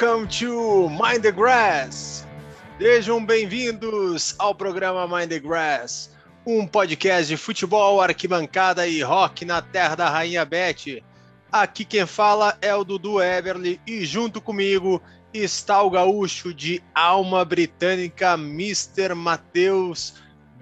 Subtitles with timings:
[0.00, 2.24] Welcome to Mind the Grass.
[2.80, 6.14] Sejam bem-vindos ao programa Mind the Grass,
[6.46, 11.02] um podcast de futebol, arquibancada e rock na terra da Rainha Beth.
[11.50, 15.02] Aqui quem fala é o Dudu Eberly e junto comigo
[15.34, 19.16] está o gaúcho de alma britânica, Mr.
[19.16, 20.14] Matheus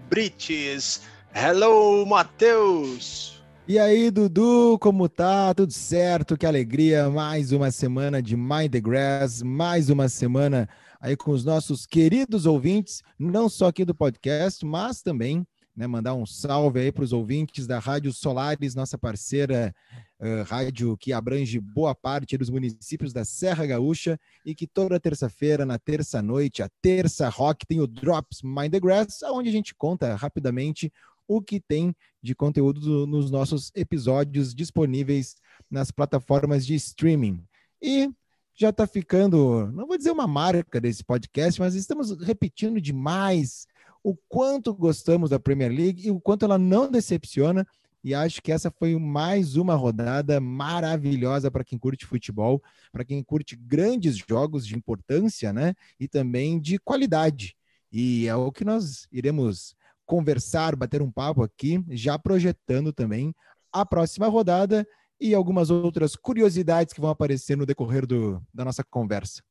[0.08, 1.02] Brites.
[1.34, 3.35] Hello, Matheus!
[3.68, 5.52] E aí, Dudu, como tá?
[5.52, 6.36] Tudo certo?
[6.36, 7.10] Que alegria!
[7.10, 10.68] Mais uma semana de Mind the Grass, mais uma semana
[11.00, 15.44] aí com os nossos queridos ouvintes, não só aqui do podcast, mas também
[15.76, 19.74] né, mandar um salve aí para os ouvintes da Rádio Solares, nossa parceira
[20.20, 25.66] uh, rádio que abrange boa parte dos municípios da Serra Gaúcha e que toda terça-feira,
[25.66, 30.14] na terça-noite, a terça rock, tem o Drops Mind the Grass, onde a gente conta
[30.14, 30.92] rapidamente
[31.28, 35.36] o que tem de conteúdo do, nos nossos episódios disponíveis
[35.70, 37.44] nas plataformas de streaming.
[37.82, 38.10] E
[38.54, 43.66] já está ficando, não vou dizer uma marca desse podcast, mas estamos repetindo demais
[44.02, 47.66] o quanto gostamos da Premier League e o quanto ela não decepciona.
[48.02, 53.20] E acho que essa foi mais uma rodada maravilhosa para quem curte futebol, para quem
[53.22, 55.74] curte grandes jogos de importância, né?
[55.98, 57.56] E também de qualidade.
[57.90, 59.74] E é o que nós iremos
[60.06, 63.34] conversar, bater um papo aqui, já projetando também
[63.72, 64.86] a próxima rodada
[65.20, 69.42] e algumas outras curiosidades que vão aparecer no decorrer do, da nossa conversa.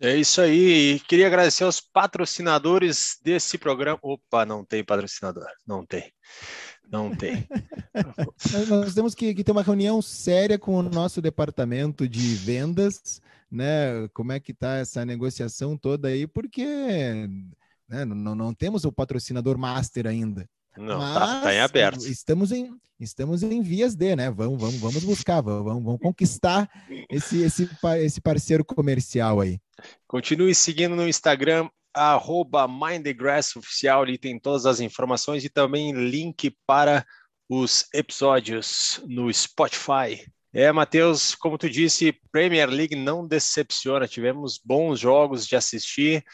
[0.00, 0.94] É isso aí.
[0.94, 3.98] E queria agradecer aos patrocinadores desse programa.
[4.02, 5.46] Opa, não tem patrocinador.
[5.66, 6.10] Não tem.
[6.90, 7.46] Não tem.
[8.68, 13.20] nós, temos que, que, ter uma reunião séria com o nosso departamento de vendas,
[13.50, 14.08] né?
[14.14, 17.28] Como é que está essa negociação toda aí, porque
[17.90, 18.04] né?
[18.04, 20.48] Não, não temos o patrocinador master ainda.
[20.76, 22.06] Não, Mas, tá, tá, em aberto.
[22.06, 24.30] Estamos em, estamos em vias de, né?
[24.30, 26.70] Vamos, vamos, vamos buscar, vamos, vamos conquistar
[27.10, 27.68] esse, esse,
[27.98, 29.58] esse parceiro comercial aí.
[30.06, 32.68] Continue seguindo no Instagram, arroba
[33.56, 37.04] Oficial, ali tem todas as informações e também link para
[37.48, 40.24] os episódios no Spotify.
[40.52, 46.24] É, Matheus, como tu disse, Premier League não decepciona, tivemos bons jogos de assistir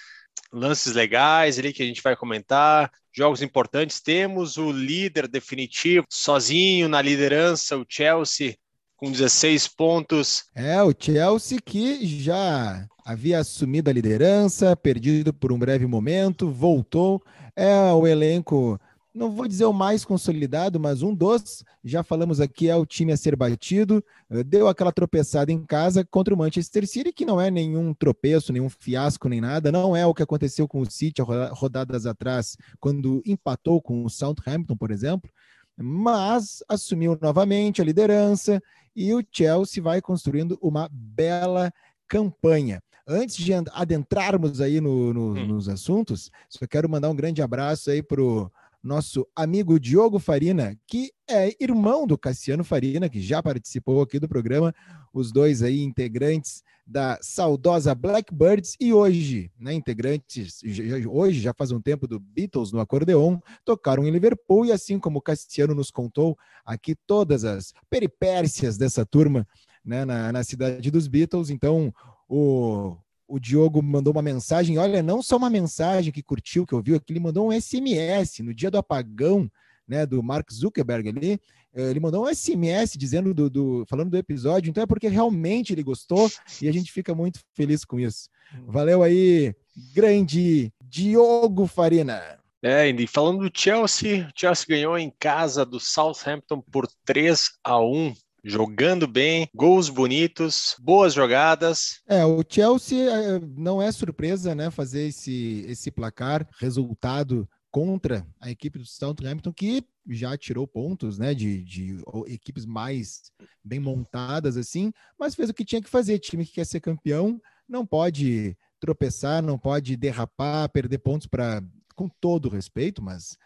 [0.53, 4.01] lances legais ali que a gente vai comentar, jogos importantes.
[4.01, 8.57] Temos o líder definitivo, sozinho na liderança, o Chelsea,
[8.97, 10.45] com 16 pontos.
[10.55, 17.23] É, o Chelsea que já havia assumido a liderança, perdido por um breve momento, voltou.
[17.55, 18.79] É o elenco
[19.16, 23.12] não vou dizer o mais consolidado, mas um dos, já falamos aqui, é o time
[23.12, 24.04] a ser batido.
[24.28, 28.53] Eh, deu aquela tropeçada em casa contra o Manchester City, que não é nenhum tropeço,
[28.53, 29.72] nenhum fiasco, nem nada.
[29.72, 34.76] Não é o que aconteceu com o City rodadas atrás, quando empatou com o Southampton,
[34.76, 35.31] por exemplo.
[35.76, 38.62] Mas assumiu novamente a liderança
[38.94, 41.72] e o Chelsea vai construindo uma bela
[42.06, 42.82] campanha.
[43.09, 45.47] Antes de adentrarmos aí no, no, hum.
[45.47, 48.50] nos assuntos, só quero mandar um grande abraço aí para o
[48.82, 54.28] nosso amigo Diogo Farina, que é irmão do Cassiano Farina, que já participou aqui do
[54.28, 54.75] programa,
[55.12, 60.60] os dois aí integrantes da saudosa Blackbirds e hoje, né, integrantes,
[61.09, 65.19] hoje já faz um tempo do Beatles no acordeon, tocaram em Liverpool e assim como
[65.19, 69.47] o Cassiano nos contou aqui todas as peripécias dessa turma,
[69.84, 71.93] né, na, na cidade dos Beatles, então
[72.28, 72.97] o
[73.28, 77.12] o Diogo mandou uma mensagem, olha, não só uma mensagem que curtiu, que ouviu aqui,
[77.12, 79.50] ele mandou um SMS no dia do apagão,
[79.87, 81.41] né, do Mark Zuckerberg ali,
[81.75, 85.72] eh, ele mandou um SMS dizendo do, do, falando do episódio, então é porque realmente
[85.72, 88.28] ele gostou e a gente fica muito feliz com isso.
[88.66, 89.55] Valeu aí,
[89.94, 92.38] grande Diogo Farina.
[92.62, 97.81] É, e falando do Chelsea, o Chelsea ganhou em casa do Southampton por 3 a
[97.81, 98.14] 1
[98.46, 102.00] jogando bem, gols bonitos, boas jogadas.
[102.06, 108.50] É, o Chelsea é, não é surpresa, né, fazer esse, esse placar, resultado contra a
[108.50, 111.98] equipe do Southampton, que já tirou pontos, né, de, de
[112.28, 113.22] equipes mais
[113.62, 116.19] bem montadas, assim, mas fez o que tinha que fazer.
[116.20, 121.60] Time que quer ser campeão não pode tropeçar, não pode derrapar, perder pontos para,
[121.96, 123.37] com todo respeito, mas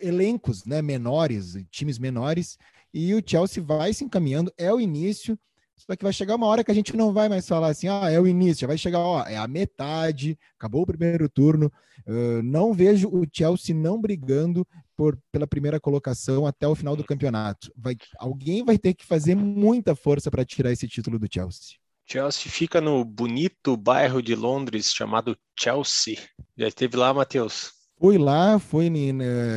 [0.00, 2.58] elencos, né, menores, times menores,
[2.92, 5.38] e o Chelsea vai se encaminhando, é o início,
[5.76, 8.10] só que vai chegar uma hora que a gente não vai mais falar assim, ah,
[8.10, 11.72] é o início, já vai chegar, ó, é a metade, acabou o primeiro turno.
[12.06, 14.66] Uh, não vejo o Chelsea não brigando
[14.96, 17.72] por, pela primeira colocação até o final do campeonato.
[17.76, 21.76] Vai, alguém vai ter que fazer muita força para tirar esse título do Chelsea.
[22.04, 26.16] Chelsea fica no bonito bairro de Londres chamado Chelsea.
[26.56, 27.77] Já esteve lá, Matheus?
[27.98, 28.90] Fui lá, fui,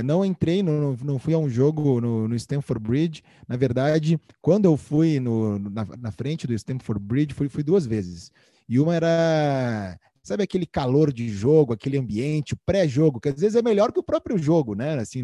[0.03, 3.23] não entrei, não, não fui a um jogo no, no Stamford Bridge.
[3.47, 7.85] Na verdade, quando eu fui no, na, na frente do Stamford Bridge, fui, fui duas
[7.85, 8.31] vezes.
[8.67, 13.55] e uma era sabe aquele calor de jogo, aquele ambiente, o pré-jogo, que às vezes
[13.55, 14.93] é melhor que o próprio jogo, né?
[14.99, 15.23] Assim,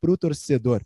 [0.00, 0.82] para o torcedor.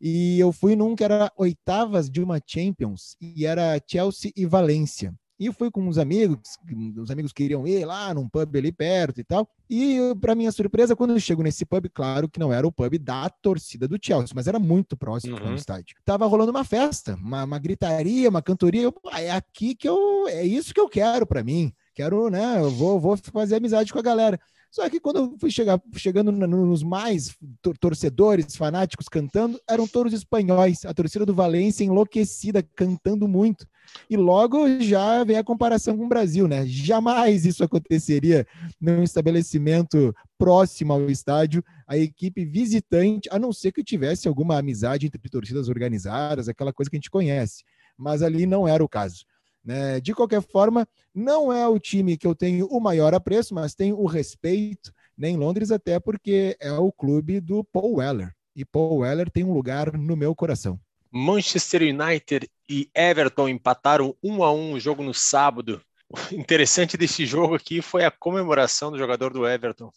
[0.00, 5.14] E eu fui num que era oitavas de uma Champions e era Chelsea e Valência.
[5.38, 6.58] E eu fui com uns amigos,
[6.96, 9.48] os amigos queriam ir lá num pub ali perto e tal.
[9.70, 12.98] E para minha surpresa, quando eu chego nesse pub, claro que não era o pub
[12.98, 15.50] da torcida do Chelsea, mas era muito próximo uhum.
[15.50, 15.96] do estádio.
[16.04, 18.82] Tava rolando uma festa, uma, uma gritaria, uma cantoria.
[18.82, 21.72] Eu, é aqui que eu, é isso que eu quero para mim.
[21.94, 22.60] Quero, né?
[22.60, 24.40] Eu vou, vou fazer amizade com a galera.
[24.70, 27.34] Só que quando eu fui chegar, chegando nos mais
[27.80, 30.84] torcedores, fanáticos cantando, eram todos espanhóis.
[30.84, 33.66] A torcida do Valência enlouquecida, cantando muito.
[34.10, 36.66] E logo já vem a comparação com o Brasil, né?
[36.66, 38.46] Jamais isso aconteceria
[38.78, 45.06] num estabelecimento próximo ao estádio, a equipe visitante, a não ser que tivesse alguma amizade
[45.06, 47.64] entre torcidas organizadas, aquela coisa que a gente conhece.
[47.96, 49.24] Mas ali não era o caso.
[49.64, 50.00] Né?
[50.00, 53.98] De qualquer forma, não é o time que eu tenho o maior apreço, mas tenho
[53.98, 58.32] o respeito né, em Londres, até porque é o clube do Paul Weller.
[58.54, 60.80] E Paul Weller tem um lugar no meu coração.
[61.10, 65.80] Manchester United e Everton empataram um a um o jogo no sábado.
[66.10, 69.90] O interessante desse jogo aqui foi a comemoração do jogador do Everton.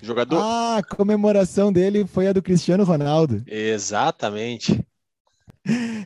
[0.00, 0.38] Jogador...
[0.40, 3.42] Ah, a comemoração dele foi a do Cristiano Ronaldo.
[3.46, 4.84] Exatamente.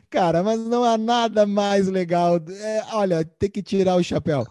[0.09, 2.37] Cara, mas não há nada mais legal.
[2.49, 4.45] É, olha, tem que tirar o chapéu.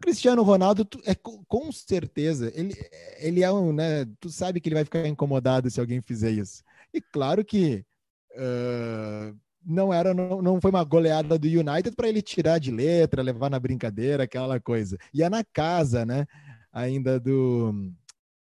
[0.00, 2.74] Cristiano Ronaldo, tu, é, com certeza, ele,
[3.18, 4.06] ele é um, né?
[4.18, 6.62] Tu sabe que ele vai ficar incomodado se alguém fizer isso.
[6.92, 7.84] E claro que
[8.32, 13.22] uh, não era, não, não foi uma goleada do United para ele tirar de letra,
[13.22, 14.96] levar na brincadeira, aquela coisa.
[15.12, 16.26] E é na casa, né?
[16.72, 17.92] Ainda do.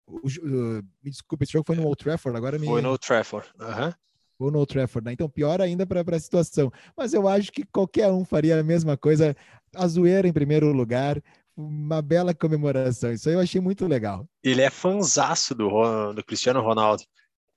[0.06, 2.66] O, uh, me desculpa, esse jogo foi no Old Trafford, agora me.
[2.66, 3.48] Foi no Old Trafford.
[3.58, 3.92] Uhum
[4.38, 5.12] ou no Old Trafford, né?
[5.12, 6.72] Então, pior ainda para a situação.
[6.96, 9.36] Mas eu acho que qualquer um faria a mesma coisa.
[9.74, 11.20] A zoeira em primeiro lugar,
[11.56, 13.12] uma bela comemoração.
[13.12, 14.28] Isso aí eu achei muito legal.
[14.42, 17.02] Ele é fanzaço do, do Cristiano Ronaldo.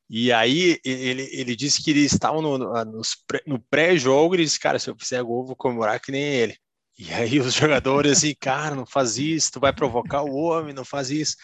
[0.10, 3.01] E aí ele, ele disse que eles estavam no, no,
[3.48, 6.57] no pré-jogo, ele disse, cara, se eu fizer gol, vou comemorar que nem ele.
[7.00, 10.83] E aí os jogadores assim, cara, não faz isso, tu vai provocar o homem, não
[10.83, 11.38] faz isso.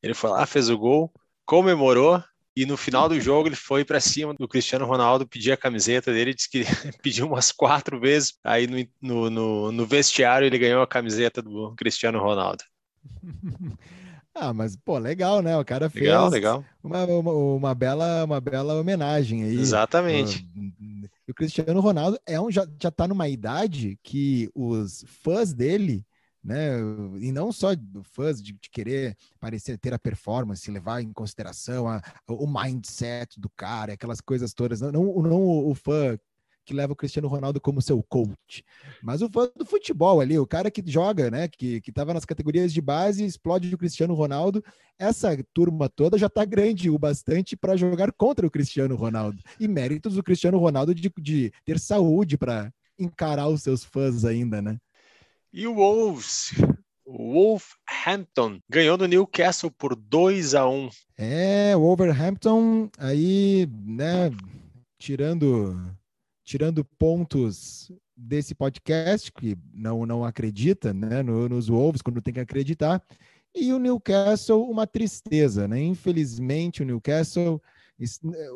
[0.00, 1.12] Ele foi lá, fez o gol,
[1.44, 2.22] comemorou,
[2.54, 6.12] e no final do jogo ele foi para cima do Cristiano Ronaldo, pedir a camiseta
[6.12, 6.64] dele, disse que
[7.02, 8.34] pediu umas quatro vezes.
[8.44, 12.62] Aí no, no, no, no vestiário ele ganhou a camiseta do Cristiano Ronaldo.
[14.34, 15.56] Ah, mas pô, legal, né?
[15.58, 16.64] O cara fez legal, legal.
[16.82, 19.58] Uma, uma, uma, bela, uma bela homenagem aí.
[19.58, 20.48] Exatamente.
[21.28, 26.02] O Cristiano Ronaldo é um, já, já tá numa idade que os fãs dele
[26.42, 26.76] né?
[27.20, 27.68] E não só
[28.02, 33.48] fãs de, de, querer parecer ter a performance, levar em consideração a, o mindset do
[33.50, 34.80] cara, aquelas coisas todas.
[34.80, 36.18] Não, não, não o, fã
[36.64, 38.64] que leva o Cristiano Ronaldo como seu coach,
[39.02, 42.72] mas o fã do futebol ali, o cara que joga, né, que que nas categorias
[42.72, 44.64] de base, explode o Cristiano Ronaldo.
[44.98, 49.42] Essa turma toda já está grande o bastante para jogar contra o Cristiano Ronaldo.
[49.58, 54.62] E méritos do Cristiano Ronaldo de, de ter saúde para encarar os seus fãs ainda,
[54.62, 54.78] né?
[55.54, 56.50] E o Wolves,
[57.04, 64.30] o Wolverhampton, ganhou do Newcastle por 2 a 1 É, o Wolverhampton aí, né,
[64.98, 65.76] tirando,
[66.42, 72.40] tirando pontos desse podcast, que não, não acredita né, no, nos Wolves quando tem que
[72.40, 73.02] acreditar,
[73.54, 75.78] e o Newcastle, uma tristeza, né?
[75.82, 77.60] Infelizmente, o Newcastle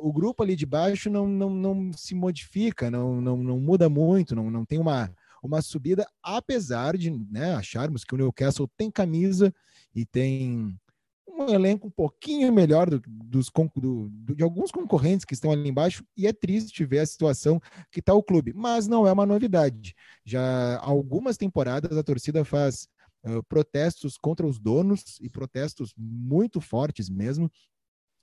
[0.01, 4.35] o grupo ali de baixo não, não, não se modifica, não, não, não muda muito,
[4.35, 5.11] não, não tem uma,
[5.43, 9.53] uma subida, apesar de né, acharmos que o Newcastle tem camisa
[9.95, 10.77] e tem
[11.29, 16.05] um elenco um pouquinho melhor do, dos, do, de alguns concorrentes que estão ali embaixo,
[16.17, 19.95] e é triste ver a situação que está o clube, mas não é uma novidade.
[20.25, 22.89] Já algumas temporadas a torcida faz
[23.25, 27.51] uh, protestos contra os donos e protestos muito fortes mesmo,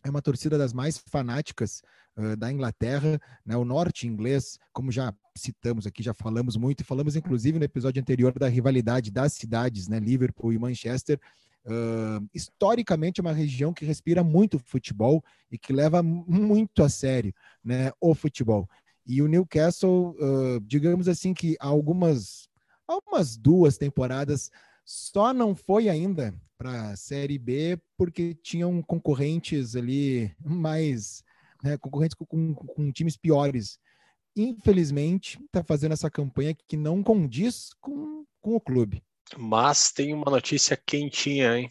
[0.04, 1.82] é uma torcida das mais fanáticas
[2.18, 3.56] uh, da Inglaterra, né?
[3.56, 8.38] o norte inglês, como já citamos aqui, já falamos muito, falamos inclusive no episódio anterior
[8.38, 10.00] da rivalidade das cidades, né?
[10.00, 11.20] Liverpool e Manchester.
[11.66, 17.34] Uh, historicamente é uma região que respira muito futebol e que leva muito a sério
[17.64, 18.70] né, o futebol.
[19.06, 22.50] E o Newcastle, uh, digamos assim que há algumas,
[22.86, 24.52] algumas duas temporadas
[24.86, 31.24] só não foi ainda para a Série B porque tinham concorrentes ali mais,
[31.64, 33.80] né, concorrentes com, com, com times piores.
[34.36, 39.04] Infelizmente, está fazendo essa campanha que não condiz com, com o clube.
[39.38, 41.70] Mas tem uma notícia quentinha, hein?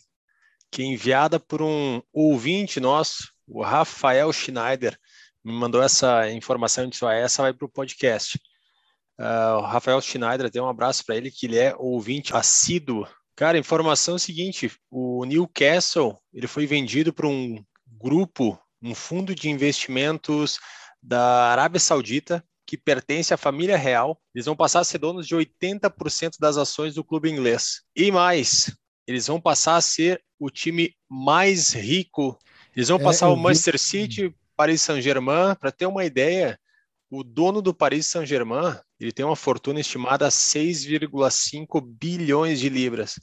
[0.70, 4.98] Que é enviada por um ouvinte nosso, o Rafael Schneider,
[5.44, 8.40] me mandou essa informação, disse, essa vai para o podcast.
[9.18, 13.06] Uh, o Rafael Schneider, tem um abraço para ele, que ele é ouvinte assíduo.
[13.36, 19.48] Cara, informação é seguinte: o Newcastle ele foi vendido para um grupo, um fundo de
[19.48, 20.58] investimentos
[21.02, 24.20] da Arábia Saudita, que pertence à família real.
[24.34, 27.82] Eles vão passar a ser donos de 80% das ações do clube inglês.
[27.94, 28.74] E mais,
[29.06, 32.38] eles vão passar a ser o time mais rico.
[32.74, 33.78] Eles vão é, passar o Manchester vi...
[33.78, 35.54] City, Paris Saint-Germain.
[35.60, 36.58] Para ter uma ideia,
[37.10, 43.18] o dono do Paris Saint-Germain ele tem uma fortuna estimada a 6,5 bilhões de libras.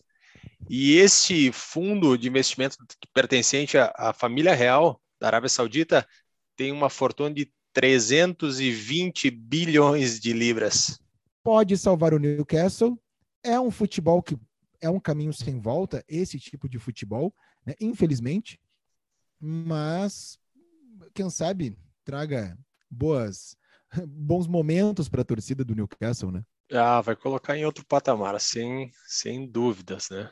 [0.69, 2.77] E este fundo de investimento
[3.13, 6.07] pertencente à, à família real da Arábia Saudita
[6.55, 10.99] tem uma fortuna de 320 bilhões de libras.
[11.43, 12.99] Pode salvar o Newcastle.
[13.41, 14.37] É um futebol que
[14.81, 17.33] é um caminho sem volta, esse tipo de futebol,
[17.65, 17.73] né?
[17.79, 18.59] infelizmente.
[19.39, 20.37] Mas,
[21.13, 22.57] quem sabe, traga
[22.89, 23.55] boas,
[24.07, 26.43] bons momentos para a torcida do Newcastle, né?
[26.71, 30.29] Ah, vai colocar em outro patamar, sem, sem dúvidas, né?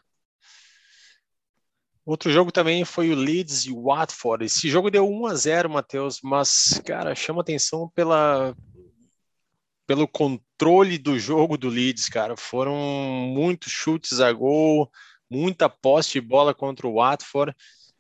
[2.06, 4.46] Outro jogo também foi o Leeds e o Watford.
[4.46, 8.56] Esse jogo deu 1 a 0, Matheus, mas cara, chama atenção pela
[9.86, 12.38] pelo controle do jogo do Leeds, cara.
[12.38, 14.90] Foram muitos chutes a gol,
[15.30, 17.54] muita posse de bola contra o Watford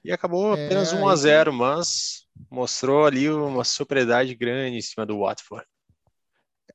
[0.03, 5.05] e acabou é, apenas 1 a 0, mas mostrou ali uma superioridade grande em cima
[5.05, 5.65] do Watford.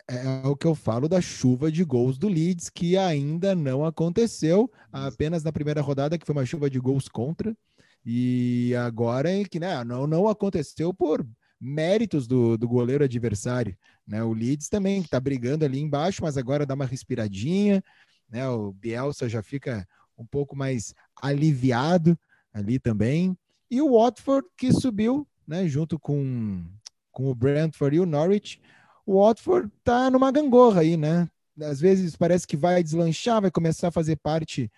[0.08, 3.84] É, é o que eu falo da chuva de gols do Leeds, que ainda não
[3.84, 7.56] aconteceu, apenas na primeira rodada, que foi uma chuva de gols contra,
[8.04, 11.26] e agora é que né, não, não aconteceu por
[11.60, 13.76] méritos do, do goleiro adversário.
[14.06, 14.22] Né?
[14.22, 17.82] O Leeds também, está brigando ali embaixo, mas agora dá uma respiradinha,
[18.28, 18.48] né?
[18.48, 19.86] o Bielsa já fica
[20.18, 22.18] um pouco mais aliviado
[22.52, 23.36] ali também.
[23.70, 26.64] E o Watford, que subiu né, junto com,
[27.10, 28.60] com o Brentford e o Norwich,
[29.04, 31.28] o Watford tá numa gangorra aí, né?
[31.60, 34.70] Às vezes parece que vai deslanchar, vai começar a fazer parte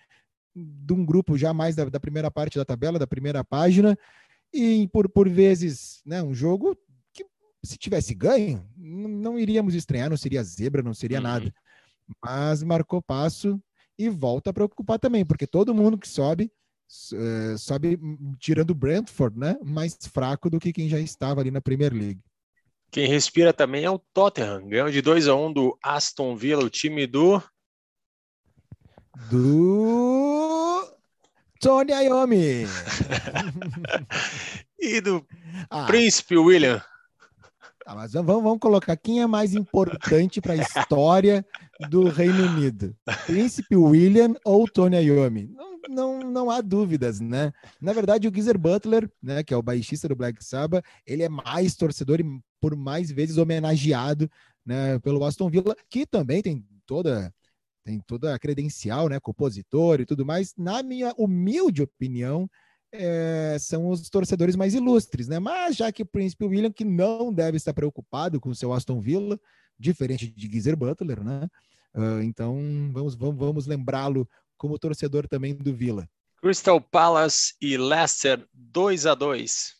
[0.55, 3.97] de um grupo já mais da, da primeira parte da tabela, da primeira página,
[4.53, 6.77] e por, por vezes, né, um jogo
[7.13, 7.25] que
[7.63, 11.23] se tivesse ganho, não iríamos estranhar, não seria zebra, não seria uhum.
[11.23, 11.53] nada.
[12.23, 13.61] Mas marcou passo
[13.97, 16.51] e volta a preocupar também, porque todo mundo que sobe,
[17.13, 17.99] uh, sobe
[18.39, 22.21] tirando o Brentford, né, mais fraco do que quem já estava ali na Premier League.
[22.91, 24.67] Quem respira também é o Tottenham.
[24.67, 27.41] Ganhou de 2 a 1 um do Aston Villa, o time do.
[29.29, 30.95] Do.
[31.59, 32.65] Tony Iommi.
[34.79, 35.25] e do
[35.69, 35.85] ah.
[35.85, 36.81] Príncipe William.
[37.85, 41.45] Ah, mas vamos, vamos colocar quem é mais importante para a história
[41.89, 45.47] do Reino Unido: Príncipe William ou Tony Iommi?
[45.53, 47.51] Não, não, não há dúvidas, né?
[47.81, 51.29] Na verdade, o Geezer Butler, né, que é o baixista do Black Sabbath, ele é
[51.29, 52.25] mais torcedor e
[52.59, 54.29] por mais vezes homenageado
[54.65, 57.33] né, pelo Aston Villa, que também tem toda
[57.83, 60.55] tem toda a credencial, né, compositor e tudo mais.
[60.57, 62.49] Na minha humilde opinião,
[62.91, 65.37] é, são os torcedores mais ilustres, né?
[65.37, 68.99] Mas já que o Príncipe William, que não deve estar preocupado com o seu Aston
[68.99, 69.39] Villa,
[69.77, 71.47] diferente de Geezer Butler, né?
[71.93, 72.57] Uh, então
[72.91, 76.09] vamos, vamos, vamos lembrá-lo como torcedor também do Villa.
[76.41, 79.75] Crystal Palace e Leicester 2 a 2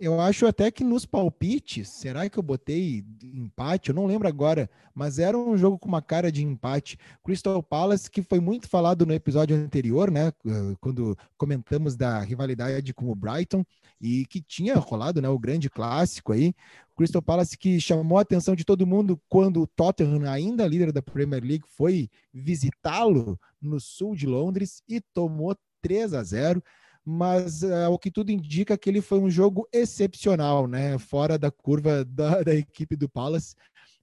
[0.00, 3.90] eu acho até que nos palpites, será que eu botei empate?
[3.90, 6.98] Eu não lembro agora, mas era um jogo com uma cara de empate.
[7.24, 10.32] Crystal Palace, que foi muito falado no episódio anterior, né?
[10.80, 13.64] Quando comentamos da rivalidade com o Brighton
[14.00, 15.28] e que tinha rolado, né?
[15.28, 16.52] O grande clássico aí.
[16.96, 21.02] Crystal Palace que chamou a atenção de todo mundo quando o Tottenham, ainda líder da
[21.02, 26.62] Premier League, foi visitá-lo no sul de Londres e tomou 3 a 0
[27.08, 30.98] mas uh, o que tudo indica que ele foi um jogo excepcional, né?
[30.98, 33.54] Fora da curva da, da equipe do Palace,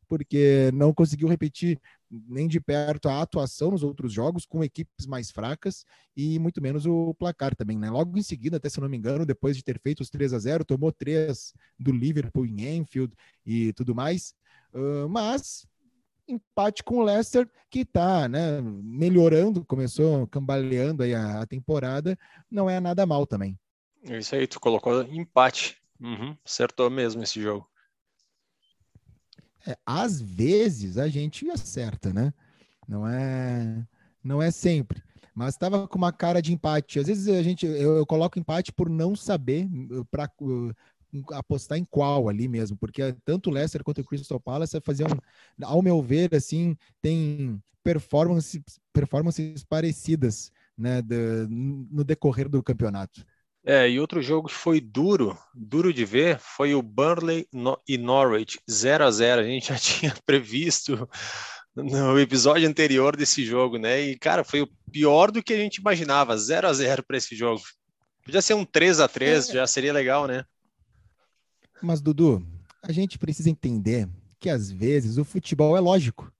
[0.07, 5.31] porque não conseguiu repetir nem de perto a atuação nos outros jogos com equipes mais
[5.31, 5.83] fracas
[6.15, 7.89] e muito menos o placar também, né?
[7.89, 10.39] Logo em seguida, até se não me engano, depois de ter feito os 3 a
[10.39, 13.13] 0 tomou 3 do Liverpool em Anfield
[13.45, 14.33] e tudo mais.
[14.73, 15.67] Uh, mas
[16.27, 22.17] empate com o Leicester, que está né, melhorando, começou cambaleando aí a, a, temporada,
[22.49, 23.57] não é nada mal também.
[24.03, 25.77] É isso aí, tu colocou empate.
[25.99, 27.67] Uhum, acertou mesmo esse jogo.
[29.65, 32.33] É, às vezes a gente acerta, né?
[32.87, 33.87] Não é,
[34.23, 35.01] não é sempre.
[35.33, 36.99] Mas estava com uma cara de empate.
[36.99, 39.67] Às vezes a gente, eu, eu coloco empate por não saber
[40.11, 40.29] para
[41.31, 45.09] apostar em qual ali mesmo, porque tanto o Leicester quanto o Crystal Palace faziam,
[45.61, 53.25] ao meu ver, assim, tem performances, performances parecidas, né, de, no decorrer do campeonato.
[53.65, 57.47] É, e outro jogo que foi duro, duro de ver, foi o Burnley
[57.87, 61.07] e Norwich 0 a 0 A gente já tinha previsto
[61.73, 64.01] no episódio anterior desse jogo, né?
[64.01, 67.35] E, cara, foi o pior do que a gente imaginava, 0 a 0 para esse
[67.35, 67.61] jogo.
[68.23, 69.53] Podia ser um 3 a 3 é...
[69.53, 70.45] já seria legal, né?
[71.83, 72.41] Mas, Dudu,
[72.81, 74.07] a gente precisa entender
[74.39, 76.31] que às vezes o futebol é lógico,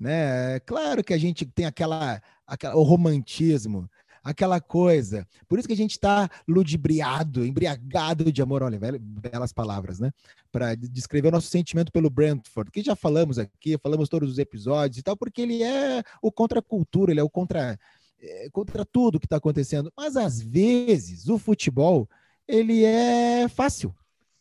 [0.00, 0.58] né?
[0.60, 3.90] Claro que a gente tem aquela, aquela o romantismo,
[4.24, 5.28] aquela coisa.
[5.46, 10.10] Por isso que a gente está ludibriado, embriagado de amor, olha, belas palavras, né?
[10.50, 14.96] Para descrever o nosso sentimento pelo Brentford, que já falamos aqui, falamos todos os episódios
[14.96, 17.78] e tal, porque ele é o contra cultura, ele é o contra,
[18.18, 19.92] é, contra tudo que está acontecendo.
[19.94, 22.08] Mas às vezes o futebol
[22.48, 23.94] ele é fácil.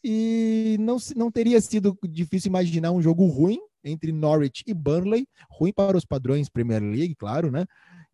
[0.07, 5.74] E não, não teria sido difícil imaginar um jogo ruim entre Norwich e Burnley, ruim
[5.74, 7.65] para os padrões Premier League, claro, né?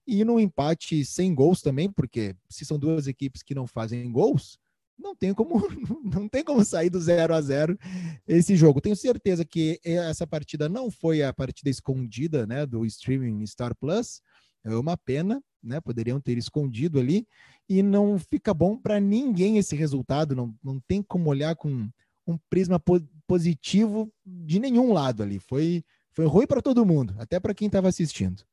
[0.08, 4.58] E no empate sem gols também, porque se são duas equipes que não fazem gols,
[4.98, 5.68] não tem como
[6.02, 7.78] não tem como sair do 0 a 0
[8.26, 8.80] esse jogo.
[8.80, 14.22] Tenho certeza que essa partida não foi a partida escondida, né, do streaming Star Plus.
[14.64, 15.80] É uma pena, né?
[15.82, 17.28] Poderiam ter escondido ali
[17.68, 20.36] e não fica bom para ninguém esse resultado.
[20.36, 21.90] Não, não tem como olhar com
[22.28, 25.40] um prisma po positivo de nenhum lado ali.
[25.40, 28.44] Foi foi ruim para todo mundo, até para quem estava assistindo.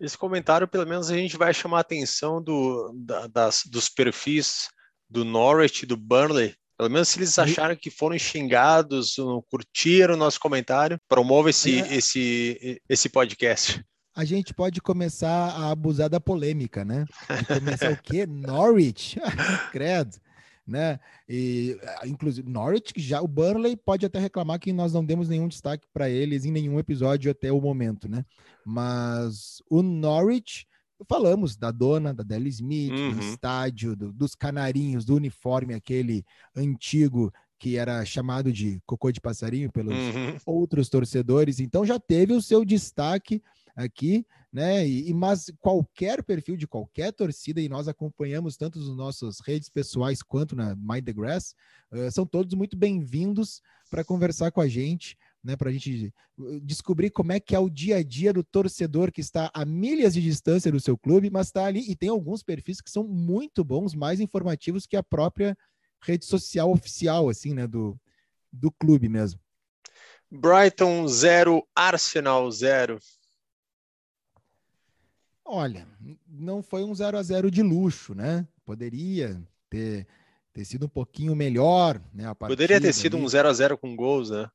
[0.00, 4.68] Esse comentário, pelo menos, a gente vai chamar a atenção do, da, das, dos perfis
[5.08, 6.54] do Norwich e do Burnley.
[6.76, 9.14] Pelo menos se eles acharam que foram xingados,
[9.48, 11.94] curtiram o nosso comentário, promova esse, é.
[11.94, 13.84] esse, esse podcast.
[14.14, 17.04] A gente pode começar a abusar da polêmica, né?
[17.40, 18.24] E começar o quê?
[18.28, 19.18] Norwich?
[19.72, 20.16] Credo
[20.66, 20.98] né?
[21.28, 25.86] E inclusive Norwich, já o Burnley pode até reclamar que nós não demos nenhum destaque
[25.92, 28.24] para eles em nenhum episódio até o momento, né?
[28.64, 30.66] Mas o Norwich
[31.08, 33.12] falamos da dona, da Deli Smith, uhum.
[33.12, 36.24] do estádio, do, dos canarinhos, do uniforme aquele
[36.56, 40.36] antigo que era chamado de cocô de passarinho pelos uhum.
[40.46, 41.60] outros torcedores.
[41.60, 43.42] Então já teve o seu destaque
[43.74, 44.86] aqui, né?
[44.86, 50.22] E, mas qualquer perfil de qualquer torcida, e nós acompanhamos tanto nas nossas redes pessoais
[50.22, 51.54] quanto na Mind the Grass,
[51.92, 53.60] uh, são todos muito bem-vindos
[53.90, 55.56] para conversar com a gente, né?
[55.56, 56.12] Para a gente
[56.62, 60.14] descobrir como é que é o dia a dia do torcedor que está a milhas
[60.14, 63.64] de distância do seu clube, mas está ali e tem alguns perfis que são muito
[63.64, 65.56] bons, mais informativos que a própria
[66.00, 67.66] rede social oficial, assim, né?
[67.66, 67.98] Do,
[68.52, 69.40] do clube mesmo.
[70.30, 72.98] Brighton 0, Arsenal 0.
[75.44, 75.86] Olha,
[76.26, 78.46] não foi um 0 a 0 de luxo, né?
[78.64, 80.06] Poderia ter,
[80.52, 82.32] ter sido um pouquinho melhor, né?
[82.34, 83.26] Poderia ter sido ali.
[83.26, 84.50] um 0 a 0 com gols, né?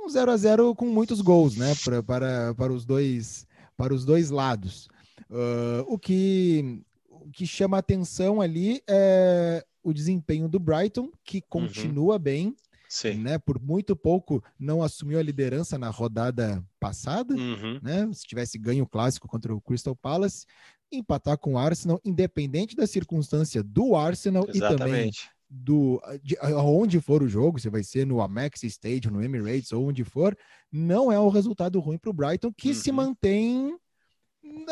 [0.00, 1.72] Um 0 a 0 com muitos gols, né?
[1.84, 4.88] Para, para, para os dois para os dois lados.
[5.30, 11.42] Uh, o que o que chama atenção ali é o desempenho do Brighton, que uhum.
[11.48, 12.20] continua uhum.
[12.20, 12.56] bem,
[12.92, 13.14] Sim.
[13.14, 13.38] Né?
[13.38, 17.80] Por muito pouco não assumiu a liderança na rodada passada, uhum.
[17.82, 18.06] né?
[18.12, 20.44] Se tivesse ganho o clássico contra o Crystal Palace,
[20.92, 24.74] empatar com o Arsenal, independente da circunstância do Arsenal Exatamente.
[24.74, 25.10] e também
[25.48, 29.88] do de, aonde for o jogo, se vai ser no Amex Stadium, no Emirates ou
[29.88, 30.36] onde for,
[30.70, 32.74] não é um resultado ruim para o Brighton que uhum.
[32.74, 33.74] se mantém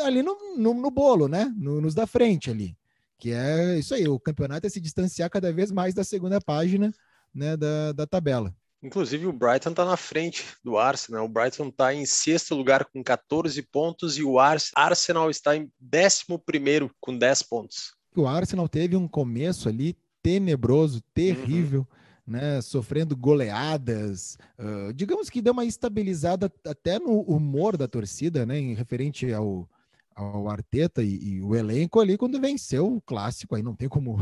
[0.05, 1.51] ali no, no, no bolo, né?
[1.57, 2.77] No, nos da frente ali.
[3.17, 6.93] Que é isso aí, o campeonato é se distanciar cada vez mais da segunda página
[7.33, 8.53] né, da, da tabela.
[8.83, 11.25] Inclusive o Brighton está na frente do Arsenal.
[11.25, 16.39] O Brighton está em sexto lugar com 14 pontos e o Arsenal está em décimo
[16.39, 17.93] primeiro com 10 pontos.
[18.15, 21.87] O Arsenal teve um começo ali tenebroso, terrível,
[22.27, 22.33] uhum.
[22.33, 24.37] né, sofrendo goleadas.
[24.57, 29.69] Uh, digamos que deu uma estabilizada até no humor da torcida, né, em referente ao,
[30.15, 34.17] ao Arteta e, e, o elenco ali quando venceu o clássico, aí não tem como,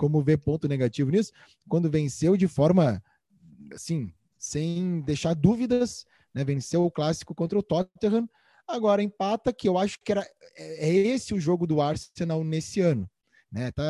[0.00, 1.30] como ver ponto negativo nisso,
[1.68, 3.02] quando venceu de forma
[3.74, 8.26] assim, sem deixar dúvidas, né, venceu o clássico contra o Tottenham,
[8.66, 12.80] agora empata, que eu acho que era é, é esse o jogo do Arsenal nesse
[12.80, 13.06] ano,
[13.52, 13.70] né?
[13.72, 13.82] Tá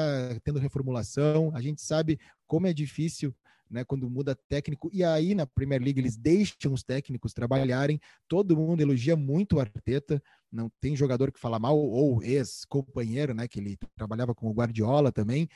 [0.43, 3.33] tendo reformulação, a gente sabe como é difícil
[3.71, 8.57] né, quando muda técnico, e aí na Premier League eles deixam os técnicos trabalharem, todo
[8.57, 13.61] mundo elogia muito o Arteta, não tem jogador que fala mal, ou ex-companheiro, né, que
[13.61, 15.49] ele trabalhava com o Guardiola também,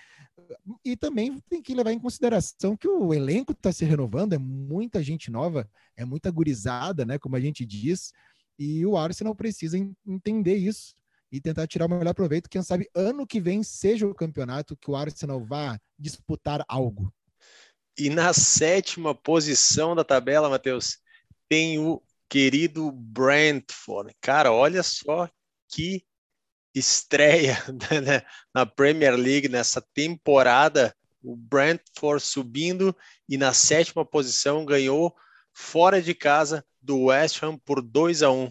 [0.85, 5.03] e também tem que levar em consideração que o elenco está se renovando, é muita
[5.03, 8.13] gente nova, é muita gurizada, né, como a gente diz,
[8.59, 10.95] e o Arsenal precisa entender isso,
[11.33, 12.49] e tentar tirar o melhor proveito.
[12.49, 17.13] Quem sabe ano que vem seja o campeonato que o Arsenal vá disputar algo.
[17.97, 20.99] E na sétima posição da tabela, Matheus,
[21.49, 24.13] tem o querido Brentford.
[24.21, 25.29] Cara, olha só
[25.69, 26.05] que
[26.75, 27.57] estreia
[28.05, 30.95] né, na Premier League nessa temporada.
[31.23, 32.95] O Brentford subindo
[33.29, 35.15] e na sétima posição ganhou
[35.53, 38.51] fora de casa do West Ham por 2 a 1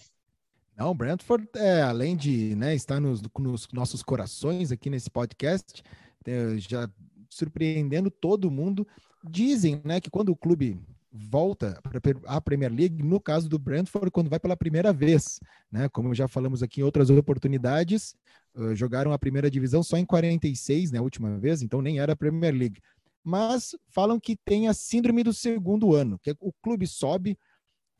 [0.77, 5.83] Não, o Brentford, é, além de né, estar nos, nos, nossos corações aqui nesse podcast,
[6.25, 6.89] é, já
[7.29, 8.87] surpreendendo todo mundo,
[9.23, 10.79] dizem né, que quando o clube
[11.13, 11.79] volta
[12.25, 15.39] a Premier League, no caso do Brentford, quando vai pela primeira vez,
[15.71, 15.87] né?
[15.89, 18.15] Como já falamos aqui em outras oportunidades,
[18.55, 20.97] uh, jogaram a primeira divisão só em 46, né?
[20.97, 22.81] A última vez, então nem era a Premier League.
[23.23, 27.37] Mas falam que tem a síndrome do segundo ano, que o clube sobe,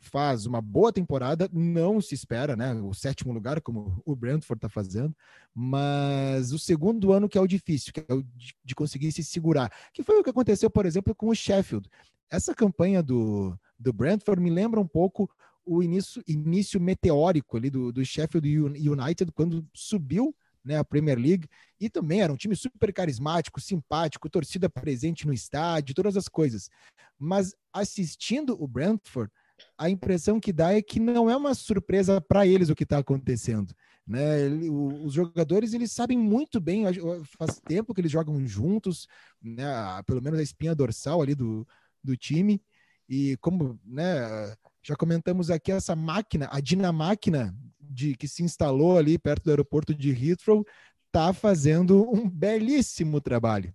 [0.03, 2.73] faz uma boa temporada, não se espera, né?
[2.73, 5.15] O sétimo lugar, como o Brentford está fazendo,
[5.53, 8.23] mas o segundo ano que é o difícil, que é o
[8.63, 11.89] de, conseguir se segurar, que foi o que aconteceu, por exemplo, com o Sheffield.
[12.29, 15.29] Essa campanha do, do Brentford me lembra um pouco
[15.65, 18.47] o início, início meteórico ali do, do Sheffield
[18.89, 21.47] United, quando subiu né, a Premier League,
[21.79, 26.69] e também era um time super carismático, simpático, torcida presente no estádio, todas as coisas.
[27.19, 29.31] Mas assistindo o Brentford,
[29.77, 32.97] a impressão que dá é que não é uma surpresa para eles o que está
[32.97, 33.73] acontecendo.
[34.05, 34.49] Né?
[34.69, 36.83] os jogadores eles sabem muito bem,
[37.37, 39.07] faz tempo que eles jogam juntos,
[39.41, 39.65] né?
[40.05, 41.65] pelo menos a espinha dorsal ali do,
[42.03, 42.61] do time.
[43.07, 49.17] E como né, já comentamos aqui, essa máquina, a dinamáquina de, que se instalou ali
[49.17, 50.65] perto do aeroporto de Heathrow,
[51.07, 53.73] está fazendo um belíssimo trabalho.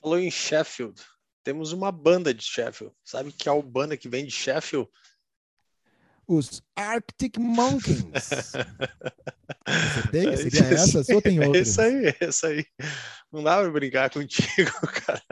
[0.00, 1.02] Falou em Sheffield
[1.44, 2.94] temos uma banda de Sheffield.
[3.04, 4.88] Sabe que é a banda que vem de Sheffield?
[6.26, 8.54] Os Arctic Monkeys.
[9.66, 10.36] Acertei?
[10.38, 11.14] Seria essa?
[11.14, 11.60] Ou tem outra?
[11.60, 12.64] Essa aí, essa aí.
[13.30, 14.72] Não dá pra brincar contigo,
[15.04, 15.22] cara.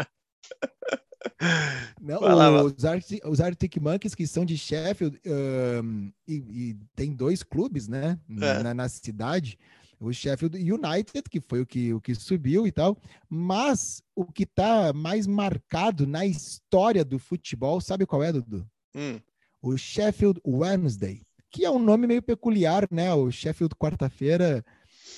[2.00, 7.14] Não, lá, os, Arctic, os, Arctic, Monkeys que são de Sheffield um, e, e, tem
[7.14, 8.62] dois clubes, né, é.
[8.62, 9.58] na, na, cidade
[10.02, 14.42] o Sheffield United, que foi o que, o que subiu e tal, mas o que
[14.42, 18.66] está mais marcado na história do futebol, sabe qual é, Dudu?
[18.94, 19.20] Hum.
[19.62, 23.14] O Sheffield Wednesday, que é um nome meio peculiar, né?
[23.14, 24.64] O Sheffield quarta-feira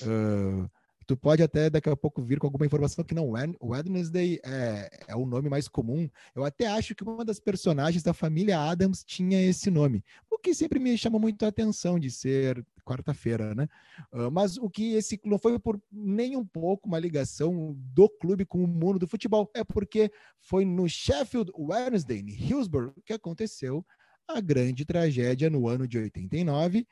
[0.03, 0.69] uh,
[1.05, 5.15] Tu pode até daqui a pouco vir com alguma informação que não, Wednesday é, é
[5.15, 6.09] o nome mais comum.
[6.33, 10.53] Eu até acho que uma das personagens da família Adams tinha esse nome, o que
[10.53, 13.67] sempre me chama muito a atenção de ser quarta-feira, né?
[14.13, 18.45] Uh, mas o que esse não foi por nem um pouco uma ligação do clube
[18.45, 23.83] com o mundo do futebol, é porque foi no Sheffield Wednesday, em Hillsborough, que aconteceu
[24.27, 26.87] a grande tragédia no ano de 89,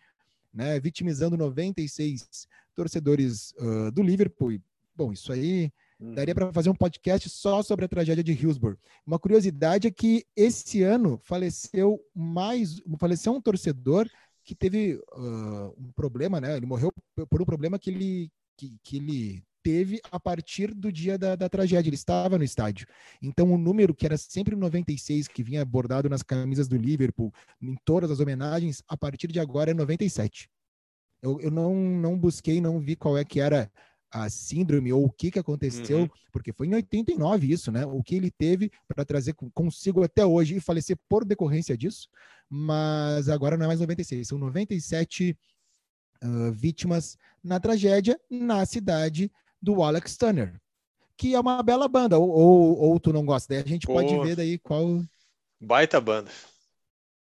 [0.53, 4.59] né, vitimizando 96 torcedores uh, do Liverpool.
[4.95, 5.71] Bom, isso aí
[6.15, 8.77] daria para fazer um podcast só sobre a tragédia de Hillsborough.
[9.05, 14.09] Uma curiosidade é que esse ano faleceu mais, faleceu um torcedor
[14.43, 16.57] que teve uh, um problema, né?
[16.57, 16.91] Ele morreu
[17.29, 21.49] por um problema que ele, que, que ele teve a partir do dia da, da,
[21.49, 21.89] tragédia.
[21.89, 22.85] Ele estava no estádio.
[23.21, 27.75] Então, o número que era sempre 96, que vinha bordado nas camisas do Liverpool, em
[27.85, 30.49] todas as homenagens, a partir de agora é 97.
[31.21, 33.71] Eu, eu não, não busquei, não vi qual é que era
[34.13, 36.09] a síndrome ou o que, que aconteceu, uhum.
[36.31, 37.83] porque foi em 89 isso, né?
[37.83, 42.07] O que ele teve para trazer consigo até hoje e falecer por decorrência disso,
[42.47, 45.35] mas agora não é mais 96, são 97
[46.23, 49.31] uh, vítimas na tragédia na cidade
[49.63, 50.53] do Alex Turner,
[51.15, 53.53] que é uma bela banda, ou, ou, ou tu não gosta?
[53.53, 55.01] Daí a gente Pô, pode ver daí qual.
[55.61, 56.29] Baita banda.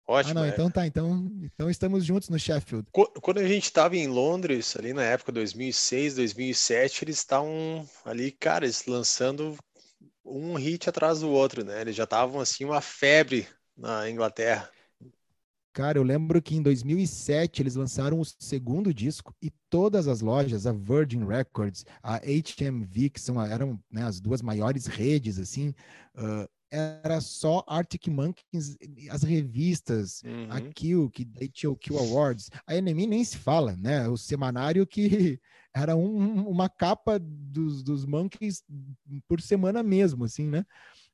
[0.09, 0.33] Ótimo.
[0.33, 0.49] Ah, não, é.
[0.49, 0.87] então tá.
[0.87, 2.89] Então, então estamos juntos no Sheffield.
[2.91, 8.65] Quando a gente estava em Londres, ali na época 2006, 2007, eles estavam ali, cara,
[8.65, 9.57] eles lançando
[10.25, 11.83] um hit atrás do outro, né?
[11.83, 14.71] Eles já estavam assim uma febre na Inglaterra.
[15.73, 20.67] Cara, eu lembro que em 2007 eles lançaram o segundo disco e todas as lojas,
[20.67, 25.75] a Virgin Records, a HMV, que são, eram né, as duas maiores redes, assim,
[26.17, 28.79] uh, era só Arctic Monkeys,
[29.11, 30.47] as revistas, uhum.
[30.51, 32.51] a Kill, que daí tinha o Kill Awards.
[32.67, 34.09] A NME nem se fala, né?
[34.09, 35.39] O semanário que
[35.77, 38.65] era um, uma capa dos, dos Monkeys
[39.29, 40.65] por semana mesmo, assim, né?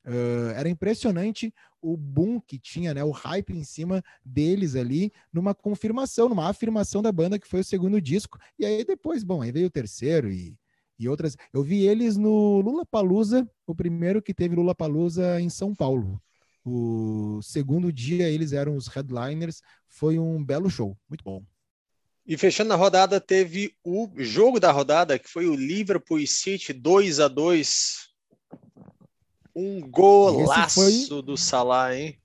[0.05, 3.03] Uh, era impressionante o boom que tinha, né?
[3.03, 7.65] O hype em cima deles ali, numa confirmação, numa afirmação da banda que foi o
[7.65, 8.37] segundo disco.
[8.57, 10.57] E aí depois, bom, aí veio o terceiro e
[10.99, 11.37] e outras.
[11.53, 16.21] Eu vi eles no Lula Palusa, o primeiro que teve Lula Palusa em São Paulo.
[16.63, 21.43] O segundo dia eles eram os headliners, foi um belo show, muito bom.
[22.27, 27.19] E fechando a rodada, teve o jogo da rodada, que foi o Liverpool City 2
[27.21, 28.08] a 2
[29.59, 31.21] Um golaço foi...
[31.21, 32.17] do Salah, hein?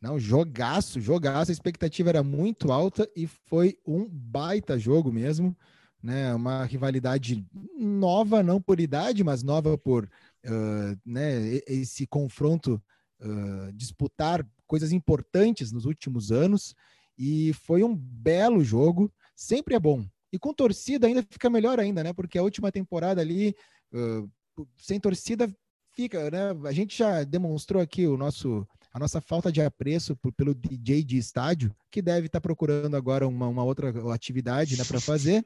[0.00, 1.50] Não, jogaço, jogaço.
[1.50, 5.56] A expectativa era muito alta e foi um baita jogo mesmo
[6.02, 7.44] né, uma rivalidade
[7.76, 12.80] nova, não por idade, mas nova por uh, né, esse confronto
[13.20, 16.74] uh, disputar coisas importantes nos últimos anos
[17.18, 19.12] e foi um belo jogo.
[19.34, 20.04] Sempre é bom.
[20.32, 22.12] E com torcida ainda fica melhor ainda, né?
[22.12, 23.56] Porque a última temporada ali,
[23.92, 24.30] uh,
[24.76, 25.52] sem torcida,
[25.98, 26.56] fica, né?
[26.64, 31.02] A gente já demonstrou aqui o nosso a nossa falta de apreço por, pelo DJ
[31.02, 35.44] de estádio, que deve estar tá procurando agora uma, uma outra atividade né, para fazer,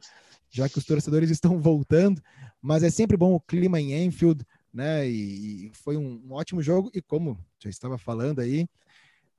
[0.48, 2.22] já que os torcedores estão voltando.
[2.60, 5.08] Mas é sempre bom o clima em Enfield, né?
[5.08, 6.90] E, e foi um, um, ótimo jogo.
[6.94, 8.68] E como já estava falando aí,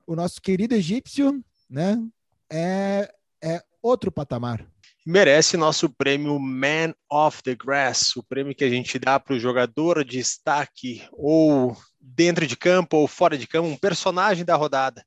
[0.06, 2.04] o nosso querido egípcio, né?
[2.50, 3.08] É,
[3.42, 4.68] é outro patamar.
[5.06, 9.38] Merece nosso prêmio Man of the Grass, o prêmio que a gente dá para o
[9.38, 15.04] jogador de destaque ou dentro de campo ou fora de campo, um personagem da rodada.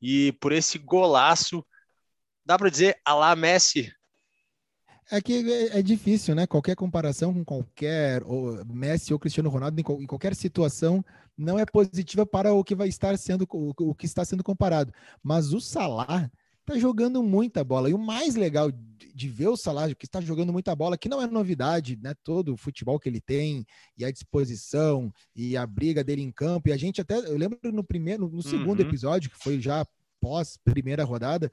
[0.00, 1.64] E por esse golaço,
[2.44, 3.90] dá para dizer, alá Messi.
[5.10, 6.46] É que é, é difícil, né?
[6.46, 11.02] Qualquer comparação com qualquer ou Messi ou Cristiano Ronaldo em, qualquer situação
[11.36, 14.92] não é positiva para o que vai estar sendo o que está sendo comparado.
[15.22, 16.30] Mas o Salah
[16.64, 17.90] tá jogando muita bola.
[17.90, 18.70] E o mais legal
[19.14, 22.14] de ver o Salah, que está jogando muita bola, que não é novidade, né?
[22.22, 23.66] Todo o futebol que ele tem,
[23.98, 26.68] e a disposição, e a briga dele em campo.
[26.68, 28.86] E a gente até, eu lembro no primeiro, no segundo uhum.
[28.86, 29.86] episódio, que foi já
[30.20, 31.50] pós primeira rodada,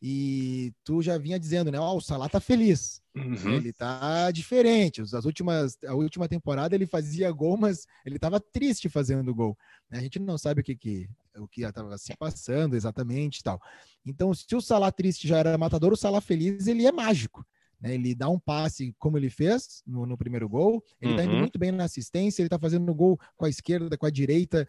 [0.00, 1.78] e tu já vinha dizendo, né?
[1.78, 3.02] Ó, oh, o Salah tá feliz.
[3.16, 3.54] Uhum.
[3.54, 5.02] Ele tá diferente.
[5.02, 9.58] As últimas, a última temporada ele fazia gol, mas ele tava triste fazendo gol.
[9.90, 13.60] A gente não sabe o que que o que estava se passando exatamente, tal.
[14.04, 17.44] Então, se o Salah triste já era matador, o Salah feliz ele é mágico.
[17.80, 17.94] Né?
[17.94, 20.82] Ele dá um passe como ele fez no, no primeiro gol.
[21.00, 21.40] Ele está indo uhum.
[21.40, 22.42] muito bem na assistência.
[22.42, 24.68] Ele está fazendo gol com a esquerda, com a direita.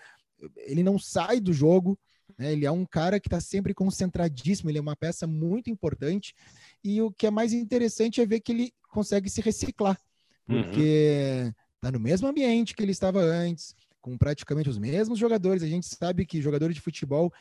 [0.58, 2.00] Ele não sai do jogo.
[2.38, 2.52] Né?
[2.52, 6.34] Ele é um cara que está sempre concentradíssimo, ele é uma peça muito importante.
[6.84, 10.00] E o que é mais interessante é ver que ele consegue se reciclar,
[10.48, 10.63] uhum.
[10.63, 15.63] porque está no mesmo ambiente que ele estava antes, com praticamente os mesmos jogadores.
[15.63, 17.32] A gente sabe que jogadores de futebol,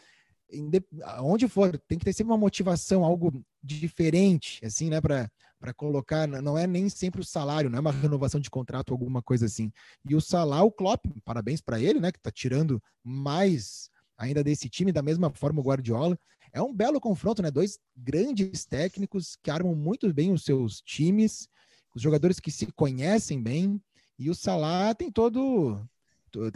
[1.21, 6.27] onde for, tem que ter sempre uma motivação, algo diferente, assim, né, para para colocar,
[6.27, 9.73] não é nem sempre o salário, não é uma renovação de contrato, alguma coisa assim.
[10.09, 14.69] E o salário, o Klopp, parabéns para ele, né, que está tirando mais ainda desse
[14.69, 16.19] time, da mesma forma o Guardiola.
[16.53, 17.51] É um belo confronto, né?
[17.51, 21.49] Dois grandes técnicos que armam muito bem os seus times,
[21.95, 23.81] os jogadores que se conhecem bem,
[24.19, 25.81] e o Salah tem todo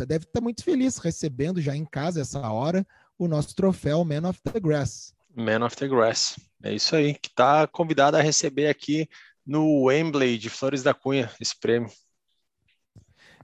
[0.07, 2.87] deve estar muito feliz recebendo já em casa essa hora
[3.19, 5.15] o nosso troféu Man of the Grass.
[5.35, 6.39] Man of the Grass.
[6.63, 9.09] É isso aí, que está convidado a receber aqui
[9.47, 11.91] no Wembley de Flores da Cunha esse prêmio.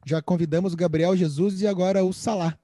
[0.05, 2.59] Já convidamos o Gabriel Jesus e agora o Salah